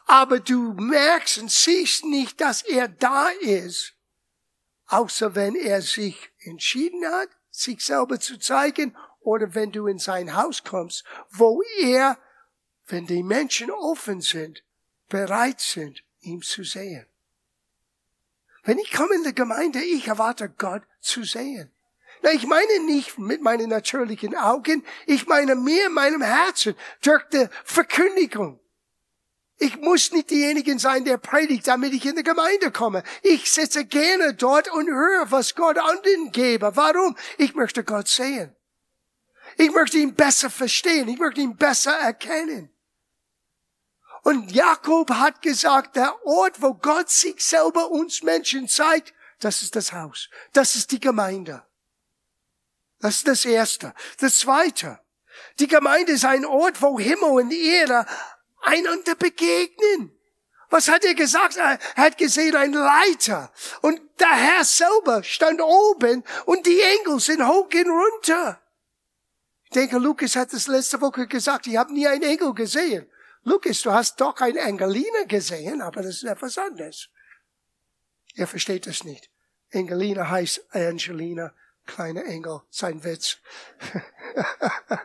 Aber 0.07 0.41
du 0.41 0.73
merkst 0.73 1.39
und 1.39 1.53
siehst 1.53 2.05
nicht, 2.05 2.41
dass 2.41 2.63
er 2.63 2.89
da 2.89 3.29
ist, 3.29 3.95
außer 4.87 5.37
wenn 5.37 5.55
er 5.55 5.83
sich 5.83 6.33
entschieden 6.41 7.07
hat, 7.07 7.29
sich 7.53 7.81
selber 7.85 8.19
zu 8.19 8.41
zeigen, 8.41 8.97
oder 9.21 9.55
wenn 9.55 9.71
du 9.71 9.87
in 9.87 10.01
sein 10.01 10.35
Haus 10.35 10.65
kommst, 10.65 11.05
wo 11.31 11.63
er, 11.79 12.19
wenn 12.93 13.07
die 13.07 13.23
Menschen 13.23 13.71
offen 13.71 14.21
sind, 14.21 14.63
bereit 15.09 15.61
sind, 15.61 16.03
ihm 16.21 16.43
zu 16.43 16.65
sehen. 16.65 17.07
Wenn 18.63 18.79
ich 18.79 18.93
komme 18.93 19.15
in 19.15 19.25
die 19.25 19.35
Gemeinde, 19.35 19.81
ich 19.83 20.09
erwarte 20.09 20.49
Gott 20.49 20.83
zu 21.01 21.25
sehen. 21.25 21.71
Na, 22.23 22.33
ich 22.33 22.47
meine 22.47 22.85
nicht 22.85 23.19
mit 23.19 23.41
meinen 23.41 23.71
natürlichen 23.71 24.37
Augen, 24.37 24.85
ich 25.07 25.27
meine 25.27 25.53
in 25.53 25.93
meinem 25.93 26.21
Herzen 26.21 26.75
durch 27.03 27.23
die 27.33 27.49
Verkündigung. 27.65 28.61
Ich 29.63 29.77
muss 29.77 30.11
nicht 30.13 30.31
diejenigen 30.31 30.79
sein, 30.79 31.05
der 31.05 31.19
predigt, 31.19 31.67
damit 31.67 31.93
ich 31.93 32.07
in 32.07 32.17
die 32.17 32.23
Gemeinde 32.23 32.71
komme. 32.71 33.03
Ich 33.23 33.51
sitze 33.51 33.85
gerne 33.85 34.35
dort 34.35 34.71
und 34.73 34.89
höre, 34.89 35.31
was 35.31 35.55
Gott 35.55 35.77
anderen 35.79 36.33
gebe. 36.33 36.75
Warum? 36.77 37.17
Ich 37.37 37.55
möchte 37.55 37.85
Gott 37.85 38.09
sehen. 38.09 38.55
Ich 39.59 39.71
möchte 39.71 39.99
ihn 39.99 40.15
besser 40.15 40.49
verstehen. 40.49 41.09
Ich 41.09 41.19
möchte 41.19 41.43
ihn 41.43 41.57
besser 41.57 41.93
erkennen. 41.93 42.71
Und 44.23 44.53
Jakob 44.53 45.11
hat 45.11 45.41
gesagt, 45.43 45.97
der 45.97 46.15
Ort, 46.27 46.61
wo 46.61 46.75
Gott 46.75 47.09
sich 47.11 47.45
selber 47.45 47.91
uns 47.91 48.23
Menschen 48.23 48.69
zeigt, 48.69 49.15
das 49.41 49.63
ist 49.63 49.75
das 49.75 49.93
Haus. 49.93 50.29
Das 50.53 50.75
ist 50.75 50.91
die 50.91 51.01
Gemeinde. 51.01 51.63
Das 53.01 53.17
ist 53.17 53.29
das 53.29 53.45
Erste. 53.45 53.95
Das 54.19 54.39
Zweite. 54.39 55.01
Die 55.59 55.67
Gemeinde 55.67 56.13
ist 56.13 56.25
ein 56.25 56.45
Ort, 56.45 56.83
wo 56.83 56.99
Himmel 56.99 57.31
und 57.31 57.53
Erde 57.53 58.07
einander 58.61 59.15
begegnen. 59.15 60.17
Was 60.69 60.89
hat 60.89 61.05
er 61.05 61.15
gesagt? 61.15 61.57
Er 61.57 61.79
hat 61.97 62.17
gesehen 62.17 62.55
ein 62.55 62.73
Leiter 62.73 63.53
und 63.81 64.01
der 64.21 64.31
Herr 64.31 64.65
selber 64.65 65.23
stand 65.25 65.61
oben 65.61 66.23
und 66.45 66.65
die 66.65 66.81
Engel 66.81 67.19
sind 67.19 67.45
hoch 67.45 67.69
und 67.75 67.89
runter. 67.89 68.61
Ich 69.65 69.71
denke, 69.71 69.99
Lukas 69.99 70.37
hat 70.37 70.53
es 70.53 70.69
letzte 70.69 71.01
Woche 71.01 71.27
gesagt, 71.27 71.67
ich 71.67 71.77
habe 71.77 71.93
nie 71.93 72.07
einen 72.07 72.23
Engel 72.23 72.55
gesehen. 72.55 73.10
Lukas, 73.43 73.83
du 73.83 73.93
hast 73.93 74.21
doch 74.21 74.41
ein 74.41 74.57
Engelina 74.57 75.25
gesehen, 75.27 75.81
aber 75.81 76.03
das 76.03 76.17
ist 76.17 76.25
etwas 76.25 76.59
anderes. 76.59 77.09
Er 78.35 78.47
versteht 78.47 78.87
das 78.87 79.05
nicht. 79.05 79.31
Engelina 79.71 80.29
heißt 80.29 80.75
Angelina, 80.75 81.55
kleine 81.87 82.25
Engel, 82.25 82.63
sein 82.71 83.03
Witz. 83.05 83.39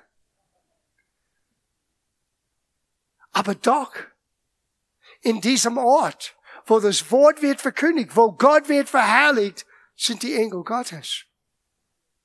Aber 3.32 3.56
doch, 3.56 3.94
in 5.20 5.42
diesem 5.42 5.78
Ort, 5.78 6.38
wo 6.66 6.80
das 6.80 7.12
Wort 7.12 7.42
wird 7.42 7.60
verkündigt, 7.60 8.16
wo 8.16 8.32
Gott 8.32 8.70
wird 8.70 8.88
verherrlicht, 8.88 9.66
sind 9.96 10.24
die 10.24 10.36
Engel 10.36 10.64
Gottes. 10.64 11.26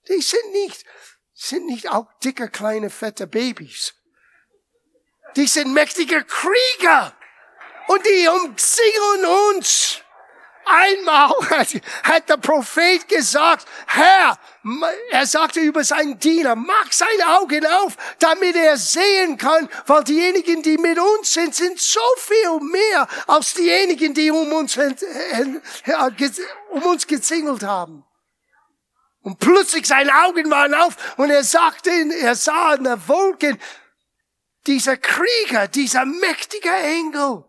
Die 0.09 0.21
sind 0.21 0.53
nicht, 0.53 0.85
sind 1.33 1.67
nicht 1.67 1.91
auch 1.91 2.13
dicke, 2.21 2.49
kleine, 2.49 2.91
fette 2.91 3.27
Babys. 3.27 3.95
Die 5.37 5.47
sind 5.47 5.73
mächtige 5.73 6.25
Krieger. 6.25 7.13
Und 7.89 8.07
die 8.07 8.29
umzingeln 8.29 9.25
uns. 9.57 10.01
Einmal 10.65 11.31
hat, 12.05 12.29
der 12.29 12.37
Prophet 12.37 13.09
gesagt, 13.09 13.67
Herr, 13.87 14.39
er 15.11 15.27
sagte 15.27 15.59
über 15.59 15.83
seinen 15.83 16.19
Diener, 16.19 16.55
mach 16.55 16.93
seine 16.93 17.39
Augen 17.39 17.67
auf, 17.67 17.97
damit 18.21 18.55
er 18.55 18.77
sehen 18.77 19.37
kann, 19.37 19.69
weil 19.87 20.05
diejenigen, 20.05 20.63
die 20.63 20.79
mit 20.79 20.99
uns 20.99 21.33
sind, 21.33 21.55
sind 21.55 21.81
so 21.81 22.01
viel 22.19 22.61
mehr 22.61 23.09
als 23.27 23.55
diejenigen, 23.55 24.15
die 24.15 24.31
um 24.31 24.53
uns, 24.53 24.79
um 26.71 26.83
uns 26.83 27.07
gezingelt 27.07 27.65
haben. 27.65 28.05
Und 29.23 29.39
plötzlich 29.39 29.87
seine 29.87 30.15
Augen 30.25 30.51
waren 30.51 30.75
auf 30.75 31.19
und 31.19 31.31
er 31.31 31.45
sagte, 31.45 31.91
er 32.21 32.35
sah 32.35 32.75
in 32.75 32.85
der 32.85 33.09
Wolken, 33.09 33.59
dieser 34.67 34.97
Krieger, 34.97 35.69
dieser 35.69 36.05
mächtige 36.05 36.71
Engel, 36.71 37.45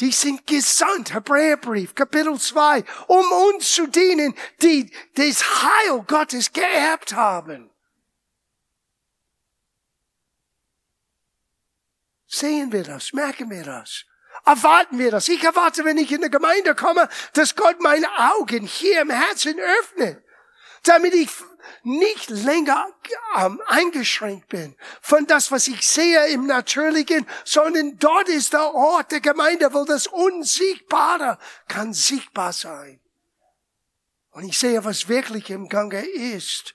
die 0.00 0.10
sind 0.10 0.46
gesandt, 0.46 1.14
Hebräerbrief, 1.14 1.94
Kapitel 1.94 2.38
2, 2.38 2.84
um 3.06 3.32
uns 3.48 3.72
zu 3.74 3.86
dienen, 3.86 4.34
die 4.60 4.90
das 5.14 5.62
Heil 5.62 6.02
Gottes 6.06 6.52
geerbt 6.52 7.14
haben. 7.14 7.70
Sehen 12.26 12.72
wir 12.72 12.82
das, 12.82 13.12
merken 13.12 13.48
wir 13.50 13.62
das, 13.62 14.04
erwarten 14.44 14.98
wir 14.98 15.12
das. 15.12 15.28
Ich 15.28 15.44
erwarte, 15.44 15.84
wenn 15.84 15.98
ich 15.98 16.10
in 16.10 16.22
die 16.22 16.30
Gemeinde 16.30 16.74
komme, 16.74 17.08
dass 17.34 17.54
Gott 17.54 17.80
meine 17.80 18.08
Augen 18.34 18.66
hier 18.66 19.02
im 19.02 19.10
Herzen 19.10 19.56
öffnet, 19.60 20.24
damit 20.82 21.14
ich 21.14 21.30
nicht 21.82 22.30
länger 22.30 22.86
ähm, 23.36 23.60
eingeschränkt 23.66 24.48
bin 24.48 24.76
von 25.00 25.26
das, 25.26 25.50
was 25.50 25.68
ich 25.68 25.86
sehe 25.86 26.28
im 26.28 26.46
Natürlichen, 26.46 27.26
sondern 27.44 27.98
dort 27.98 28.28
ist 28.28 28.52
der 28.52 28.74
Ort 28.74 29.12
der 29.12 29.20
Gemeinde, 29.20 29.72
wo 29.72 29.84
das 29.84 30.06
Unsichtbare 30.06 31.38
kann 31.68 31.92
sichtbar 31.92 32.52
sein. 32.52 33.00
Und 34.30 34.44
ich 34.44 34.58
sehe, 34.58 34.84
was 34.84 35.08
wirklich 35.08 35.50
im 35.50 35.68
Gange 35.68 36.00
ist. 36.00 36.74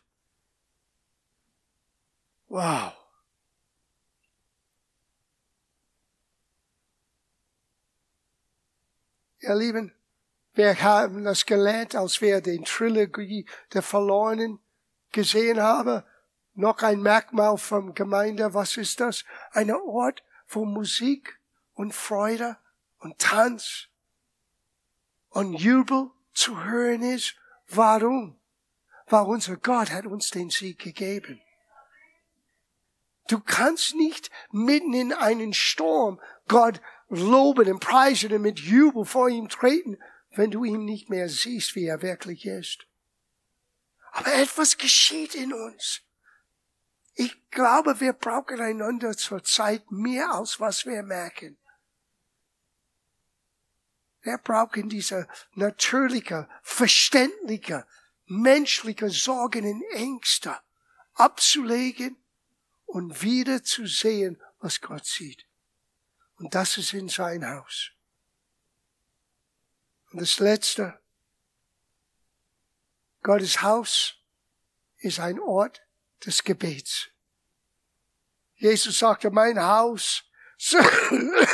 Wow. 2.48 2.94
Ihr 9.42 9.56
Lieben, 9.56 9.94
wir 10.54 10.82
haben 10.82 11.24
das 11.24 11.46
gelernt, 11.46 11.96
als 11.96 12.20
wir 12.22 12.42
den 12.42 12.66
Trilogie 12.66 13.46
der 13.74 13.82
Verlorenen 13.82 14.60
gesehen 15.12 15.62
habe. 15.62 16.06
Noch 16.54 16.82
ein 16.82 17.02
Merkmal 17.02 17.58
vom 17.58 17.94
Gemeinde. 17.94 18.54
Was 18.54 18.78
ist 18.78 19.00
das? 19.00 19.24
Ein 19.52 19.72
Ort, 19.72 20.24
wo 20.48 20.66
Musik 20.66 21.40
und 21.74 21.94
Freude 21.94 22.58
und 23.00 23.18
Tanz 23.20 23.88
und 25.30 25.54
Jubel 25.54 26.12
zu 26.34 26.64
hören 26.64 27.02
ist. 27.02 27.36
Warum? 27.68 28.40
Weil 29.08 29.26
unser 29.26 29.58
Gott 29.58 29.92
hat 29.92 30.06
uns 30.06 30.30
den 30.30 30.50
Sieg 30.50 30.80
gegeben. 30.80 31.42
Du 33.28 33.40
kannst 33.40 33.96
nicht 33.96 34.32
mitten 34.52 34.94
in 34.94 35.14
einen 35.14 35.54
Sturm 35.54 36.20
Gott 36.48 36.82
loben 37.10 37.72
und 37.72 37.80
preisen 37.80 38.34
und 38.34 38.42
mit 38.42 38.60
Jubel 38.60 39.06
vor 39.06 39.30
ihm 39.30 39.50
treten, 39.50 39.98
wenn 40.32 40.52
du 40.52 40.64
ihn 40.64 40.86
nicht 40.86 41.10
mehr 41.10 41.30
siehst, 41.30 41.76
wie 41.76 41.86
er 41.86 42.02
wirklich 42.02 42.46
ist. 42.46 42.88
Aber 44.20 44.34
etwas 44.34 44.78
geschieht 44.78 45.34
in 45.34 45.54
uns. 45.54 46.02
Ich 47.14 47.50
glaube, 47.52 48.02
wir 48.02 48.12
brauchen 48.12 48.60
einander 48.60 49.16
zur 49.16 49.42
Zeit 49.46 49.90
mehr 49.92 50.32
als 50.32 50.60
was 50.60 50.86
wir 50.86 51.04
merken. 51.04 51.58
Wir 54.22 54.38
brauchen 54.38 54.90
diese 54.90 55.26
natürliche, 55.54 56.50
verständliche, 56.64 57.88
menschliche 58.26 59.10
Sorgen 59.10 59.66
und 59.66 59.84
Ängste 59.94 60.60
abzulegen 61.14 62.18
und 62.88 63.22
wieder 63.22 63.64
zu 63.64 63.88
sehen, 63.88 64.42
was 64.60 64.82
Gott 64.82 65.06
sieht. 65.06 65.46
Und 66.36 66.56
das 66.56 66.78
ist 66.78 66.92
in 66.92 67.08
sein 67.08 67.50
Haus. 67.50 67.92
Und 70.12 70.20
das 70.20 70.40
Letzte, 70.40 71.00
Gottes 73.22 73.62
Haus 73.62 74.16
ist 75.00 75.20
ein 75.20 75.40
Ort 75.40 75.82
des 76.26 76.44
Gebets. 76.44 77.10
Jesus 78.56 79.00
sagte, 79.00 79.32
mein 79.32 79.62
Haus, 79.62 80.24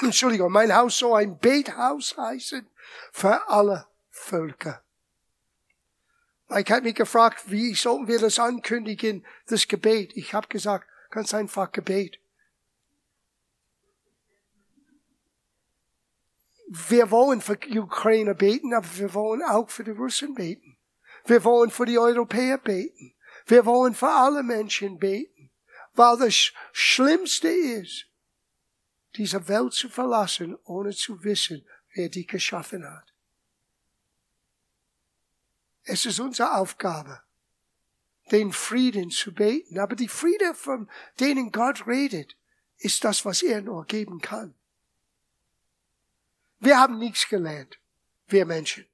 Entschuldigung, 0.01 0.51
mein 0.51 0.75
Haus 0.75 0.97
soll 0.97 1.21
ein 1.21 1.37
Bethaus 1.37 2.17
heißen 2.17 2.67
für 3.11 3.47
alle 3.47 3.87
Völker. 4.09 4.83
Ich 6.57 6.71
habe 6.71 6.83
mich 6.83 6.95
gefragt, 6.95 7.43
wie 7.47 7.73
sollten 7.73 8.07
wir 8.07 8.19
das 8.19 8.39
ankündigen, 8.39 9.25
das 9.47 9.67
Gebet. 9.67 10.15
Ich 10.15 10.33
habe 10.33 10.47
gesagt, 10.47 10.87
ganz 11.09 11.33
einfach 11.33 11.71
Gebet. 11.71 12.19
Wir 16.67 17.09
wollen 17.11 17.41
für 17.41 17.57
die 17.57 17.79
Ukraine 17.79 18.35
beten, 18.35 18.73
aber 18.73 18.87
wir 18.97 19.13
wollen 19.13 19.43
auch 19.43 19.69
für 19.69 19.83
die 19.83 19.91
Russen 19.91 20.33
beten. 20.35 20.74
Wir 21.25 21.43
wollen 21.43 21.71
für 21.71 21.85
die 21.85 21.97
Europäer 21.97 22.57
beten. 22.57 23.13
Wir 23.47 23.65
wollen 23.65 23.93
für 23.95 24.09
alle 24.09 24.43
Menschen 24.43 24.99
beten. 24.99 25.49
Weil 25.93 26.17
das 26.17 26.51
Schlimmste 26.71 27.47
ist, 27.47 28.07
diese 29.15 29.47
Welt 29.47 29.73
zu 29.73 29.89
verlassen, 29.89 30.57
ohne 30.65 30.91
zu 30.91 31.23
wissen, 31.23 31.65
wer 31.93 32.09
die 32.09 32.27
geschaffen 32.27 32.85
hat. 32.85 33.13
Es 35.83 36.05
ist 36.05 36.19
unsere 36.19 36.55
Aufgabe, 36.55 37.21
den 38.31 38.51
Frieden 38.51 39.09
zu 39.11 39.33
beten. 39.33 39.79
Aber 39.79 39.95
die 39.95 40.07
Friede, 40.07 40.53
von 40.53 40.89
denen 41.19 41.51
Gott 41.51 41.87
redet, 41.87 42.35
ist 42.77 43.03
das, 43.03 43.23
was 43.23 43.41
er 43.41 43.61
nur 43.61 43.85
geben 43.85 44.19
kann. 44.19 44.53
Wir 46.59 46.79
haben 46.79 46.97
nichts 46.97 47.29
gelernt, 47.29 47.79
wir 48.27 48.45
Menschen. 48.45 48.85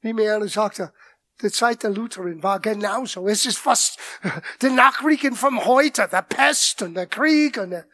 Wie 0.00 0.12
mir 0.12 0.36
einer 0.36 0.48
sagte, 0.48 0.92
der 1.42 1.90
Lutherin 1.90 2.42
war 2.42 2.60
genauso. 2.60 3.28
Es 3.28 3.46
ist 3.46 3.58
fast 3.58 3.98
die 4.62 4.70
Nachrichten 4.70 5.36
von 5.36 5.64
heute, 5.64 6.08
der 6.10 6.22
Pest 6.22 6.82
und 6.82 6.94
der 6.94 7.06
Krieg 7.06 7.58
und 7.58 7.70
der 7.70 7.86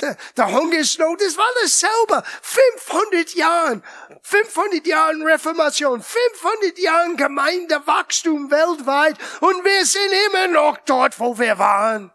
der, 0.00 0.16
der 0.36 0.52
Hungersnot, 0.52 1.20
das 1.20 1.36
war 1.36 1.50
dasselbe. 1.60 2.22
500 2.42 3.34
Jahren, 3.34 3.82
500 4.22 4.86
Jahren 4.86 5.22
Reformation, 5.22 6.02
500 6.02 6.78
Jahren 6.78 7.16
Gemeindewachstum 7.16 8.50
weltweit 8.50 9.16
und 9.40 9.64
wir 9.64 9.84
sind 9.84 10.12
immer 10.28 10.48
noch 10.48 10.78
dort, 10.84 11.18
wo 11.18 11.38
wir 11.38 11.58
waren. 11.58 12.12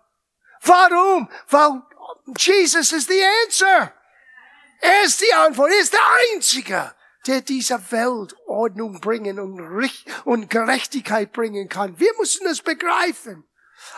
Warum? 0.62 1.30
Weil 1.50 1.82
Jesus 2.38 2.92
ist 2.92 3.10
die 3.10 3.24
Answer. 3.46 3.94
Er 4.80 5.04
ist 5.04 5.22
die 5.22 5.34
Antwort, 5.34 5.72
er 5.72 5.80
ist 5.80 5.94
der 5.94 6.00
Einzige, 6.34 6.96
der 7.28 7.42
dieser 7.42 7.92
Welt 7.92 8.36
Ordnung 8.48 9.00
bringen 9.00 9.40
und, 9.40 10.50
Gerechtigkeit 10.50 11.32
bringen 11.32 11.70
kann. 11.70 12.00
Wir 12.00 12.12
müssen 12.20 12.48
es 12.48 12.62
begreifen. 12.62 13.44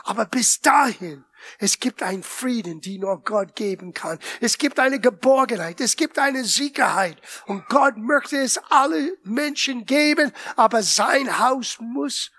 Aber 0.04 0.26
bis 0.26 0.62
dahin 0.62 1.26
es 1.60 1.80
gibt 1.80 2.04
einen 2.04 2.24
Frieden, 2.24 2.82
die 2.82 2.98
nur 2.98 3.24
Gott 3.24 3.56
geben 3.56 3.94
kann. 3.94 4.20
Es 4.42 4.58
gibt 4.58 4.80
eine 4.80 5.00
Geborgenheit. 5.00 5.82
Es 5.82 5.96
gibt 5.96 6.20
eine 6.20 6.46
Sicherheit. 6.46 7.22
Und 7.46 7.68
Gott 7.68 7.98
möchte 7.98 8.38
es 8.38 8.58
alle 8.70 9.18
Menschen 9.24 9.86
geben, 9.86 10.32
aber 10.56 10.84
sein 10.84 11.40
Haus 11.40 11.78
muss 11.80 12.32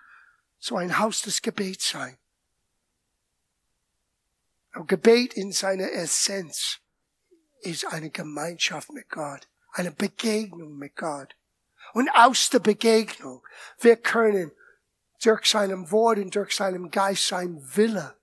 so 0.59 0.77
ein 0.77 0.99
Haus 0.99 1.23
des 1.23 1.43
Gebets 1.43 1.91
sein. 1.91 2.17
Und 4.75 4.89
Gebet 4.89 5.35
in 5.35 5.53
seiner 5.53 5.93
Essenz 5.93 6.81
ist 7.61 7.87
eine 7.87 8.11
Gemeinschaft 8.11 8.91
mit 8.93 9.09
Gott, 9.09 9.49
eine 9.75 9.91
Begegnung 9.91 10.79
mit 10.79 10.97
Gott. 10.97 11.37
Und 11.93 12.09
aus 12.11 12.51
der 12.51 12.61
Begegnung, 12.61 13.47
wir 13.79 13.97
können 13.97 14.53
durch 15.23 15.47
seinem 15.47 15.91
Wort 15.91 16.19
und 16.19 16.35
durch 16.35 16.55
seinem 16.55 16.91
Geist 16.91 17.29
sein 17.29 17.61
Wille 17.77 18.17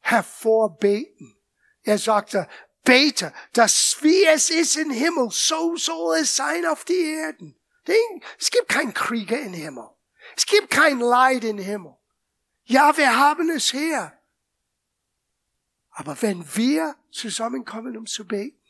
hervorbeten. 0.00 1.36
Er 1.82 1.98
sagte, 1.98 2.48
bete, 2.84 3.32
dass 3.52 3.98
wie 4.00 4.24
es 4.26 4.50
ist 4.50 4.76
im 4.76 4.90
Himmel, 4.90 5.30
so 5.30 5.76
soll 5.76 6.18
es 6.18 6.36
sein 6.36 6.66
auf 6.66 6.84
die 6.84 7.14
Erden. 7.14 7.58
Es 8.38 8.50
gibt 8.50 8.68
keinen 8.68 8.94
Krieger 8.94 9.40
im 9.40 9.52
Himmel. 9.52 9.88
Es 10.36 10.46
gibt 10.46 10.70
kein 10.70 10.98
Leid 10.98 11.44
im 11.44 11.58
Himmel. 11.58 11.96
Ja, 12.64 12.96
wir 12.96 13.16
haben 13.16 13.48
es 13.50 13.70
hier. 13.70 14.12
Aber 15.90 16.20
wenn 16.20 16.44
wir 16.56 16.96
zusammenkommen, 17.10 17.96
um 17.96 18.06
zu 18.06 18.26
beten, 18.26 18.60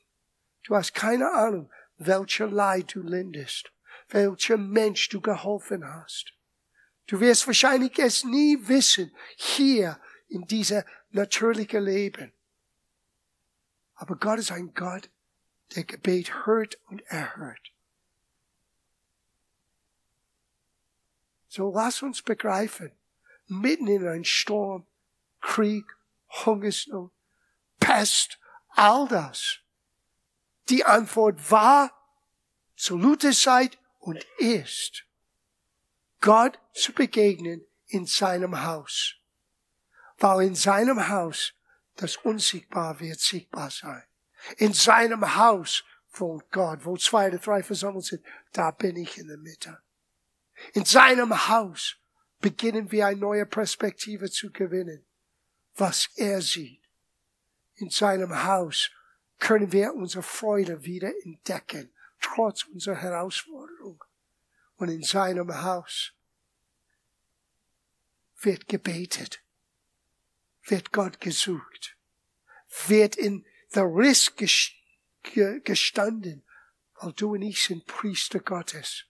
du 0.64 0.76
hast 0.76 0.94
keine 0.94 1.30
Ahnung, 1.32 1.70
welcher 1.98 2.48
Leid 2.48 2.94
du 2.94 3.02
lindest, 3.02 3.72
welcher 4.08 4.56
Mensch 4.56 5.08
du 5.08 5.20
geholfen 5.20 5.84
hast. 5.86 6.32
Du 7.06 7.20
wirst 7.20 7.46
wahrscheinlich 7.46 7.98
es 7.98 8.24
nie 8.24 8.58
wissen, 8.68 9.14
hier 9.36 10.00
in 10.28 10.46
dieser 10.46 10.84
natürliche 11.10 11.78
Leben. 11.78 12.32
Aber 13.94 14.16
Gott 14.16 14.38
ist 14.38 14.52
ein 14.52 14.74
Gott, 14.74 15.08
der 15.74 15.84
Gebet 15.84 16.46
hört 16.46 16.78
und 16.86 17.00
erhört. 17.02 17.72
So 21.48 21.72
lass 21.72 22.02
uns 22.02 22.22
begreifen, 22.22 22.92
mitten 23.46 23.86
in 23.86 24.06
einem 24.06 24.24
Sturm, 24.24 24.86
Krieg, 25.40 25.86
Hungersnot, 26.44 27.12
Pest, 27.80 28.38
all 28.70 29.08
das. 29.08 29.60
Die 30.68 30.84
Antwort 30.84 31.50
war 31.50 31.92
zur 32.76 32.98
Lutherzeit 32.98 33.78
und 34.00 34.24
ist, 34.38 35.04
Gott 36.20 36.58
zu 36.72 36.92
begegnen 36.92 37.64
in 37.86 38.06
seinem 38.06 38.64
Haus 38.64 39.16
weil 40.18 40.46
in 40.46 40.54
seinem 40.54 41.08
Haus 41.08 41.52
das 41.96 42.16
Unsichtbar 42.16 43.00
wird 43.00 43.20
sichtbar 43.20 43.70
sein. 43.70 44.02
In 44.58 44.72
seinem 44.72 45.36
Haus 45.36 45.84
wohnt 46.12 46.50
Gott, 46.50 46.84
wo 46.84 46.96
zwei 46.96 47.28
oder 47.28 47.38
drei 47.38 47.62
versammelt 47.62 48.04
sind, 48.04 48.24
da 48.52 48.70
bin 48.70 48.96
ich 48.96 49.18
in 49.18 49.28
der 49.28 49.38
Mitte. 49.38 49.78
In 50.72 50.84
seinem 50.84 51.48
Haus 51.48 51.96
beginnen 52.40 52.90
wir 52.90 53.06
eine 53.06 53.20
neue 53.20 53.46
Perspektive 53.46 54.30
zu 54.30 54.50
gewinnen, 54.50 55.04
was 55.74 56.08
er 56.16 56.40
sieht. 56.40 56.82
In 57.74 57.90
seinem 57.90 58.44
Haus 58.44 58.90
können 59.38 59.72
wir 59.72 59.94
unsere 59.94 60.22
Freude 60.22 60.84
wieder 60.84 61.12
entdecken, 61.24 61.92
trotz 62.20 62.64
unserer 62.64 62.96
Herausforderung. 62.96 64.02
Und 64.76 64.88
in 64.88 65.02
seinem 65.02 65.62
Haus 65.62 66.12
wird 68.40 68.68
gebetet 68.68 69.42
wird 70.70 70.92
Gott 70.92 71.20
gesucht, 71.20 71.96
wird 72.86 73.16
in 73.16 73.44
der 73.74 73.84
Riss 73.84 74.34
gestanden, 75.64 76.44
weil 77.00 77.12
du 77.12 77.34
und 77.34 77.42
ich 77.42 77.64
sind 77.64 77.86
Priester 77.86 78.40
Gottes. 78.40 79.04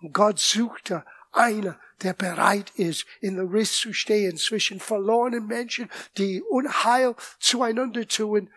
Und 0.00 0.12
Gott 0.12 0.38
suchte 0.38 1.04
einer, 1.32 1.78
der 2.02 2.14
bereit 2.14 2.70
ist, 2.76 3.04
in 3.20 3.36
der 3.36 3.52
Riss 3.52 3.76
zu 3.78 3.92
stehen 3.92 4.36
zwischen 4.36 4.80
verlorenen 4.80 5.46
Menschen, 5.46 5.90
die 6.16 6.42
Unheil 6.42 7.14
zueinander 7.38 8.06
tun, 8.06 8.50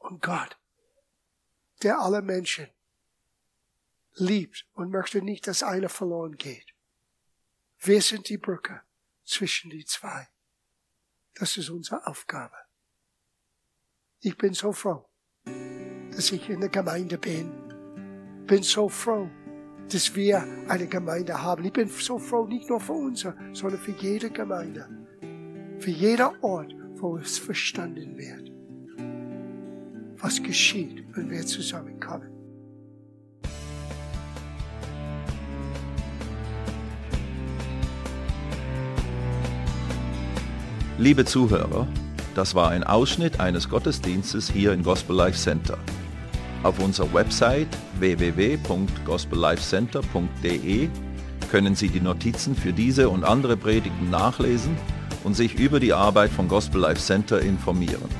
und 0.00 0.20
Gott, 0.22 0.58
der 1.82 2.00
alle 2.00 2.22
Menschen 2.22 2.68
liebt 4.14 4.66
und 4.72 4.90
möchte 4.90 5.22
nicht, 5.22 5.46
dass 5.46 5.62
einer 5.62 5.88
verloren 5.88 6.36
geht. 6.36 6.74
Wir 7.78 8.02
sind 8.02 8.28
die 8.28 8.38
Brücke 8.38 8.82
zwischen 9.24 9.70
die 9.70 9.84
zwei. 9.84 10.28
Das 11.34 11.56
ist 11.56 11.70
unsere 11.70 12.06
Aufgabe. 12.06 12.56
Ich 14.20 14.36
bin 14.36 14.52
so 14.52 14.72
froh, 14.72 15.08
dass 16.10 16.32
ich 16.32 16.50
in 16.50 16.60
der 16.60 16.68
Gemeinde 16.68 17.16
bin. 17.16 18.44
Bin 18.46 18.62
so 18.62 18.88
froh, 18.88 19.30
dass 19.88 20.14
wir 20.14 20.42
eine 20.68 20.86
Gemeinde 20.86 21.40
haben. 21.40 21.64
Ich 21.64 21.72
bin 21.72 21.88
so 21.88 22.18
froh, 22.18 22.46
nicht 22.46 22.68
nur 22.68 22.80
für 22.80 22.92
unsere, 22.92 23.34
sondern 23.54 23.80
für 23.80 23.92
jede 23.92 24.30
Gemeinde. 24.30 24.88
Für 25.78 25.90
jeder 25.90 26.42
Ort, 26.42 26.74
wo 27.00 27.16
es 27.16 27.38
verstanden 27.38 28.18
wird, 28.18 28.49
was 30.20 30.42
geschieht, 30.42 31.04
wenn 31.14 31.30
wir 31.30 31.46
zusammenkommen. 31.46 32.28
Liebe 40.98 41.24
Zuhörer, 41.24 41.88
das 42.34 42.54
war 42.54 42.68
ein 42.70 42.84
Ausschnitt 42.84 43.40
eines 43.40 43.70
Gottesdienstes 43.70 44.50
hier 44.50 44.74
im 44.74 44.82
Gospel 44.82 45.16
Life 45.16 45.38
Center. 45.38 45.78
Auf 46.62 46.78
unserer 46.78 47.14
Website 47.14 47.68
www.gospellifecenter.de 47.98 50.88
können 51.50 51.74
Sie 51.74 51.88
die 51.88 52.02
Notizen 52.02 52.54
für 52.54 52.74
diese 52.74 53.08
und 53.08 53.24
andere 53.24 53.56
Predigten 53.56 54.10
nachlesen 54.10 54.76
und 55.24 55.34
sich 55.34 55.58
über 55.58 55.80
die 55.80 55.94
Arbeit 55.94 56.30
von 56.30 56.48
Gospel 56.48 56.82
Life 56.82 57.00
Center 57.00 57.40
informieren. 57.40 58.19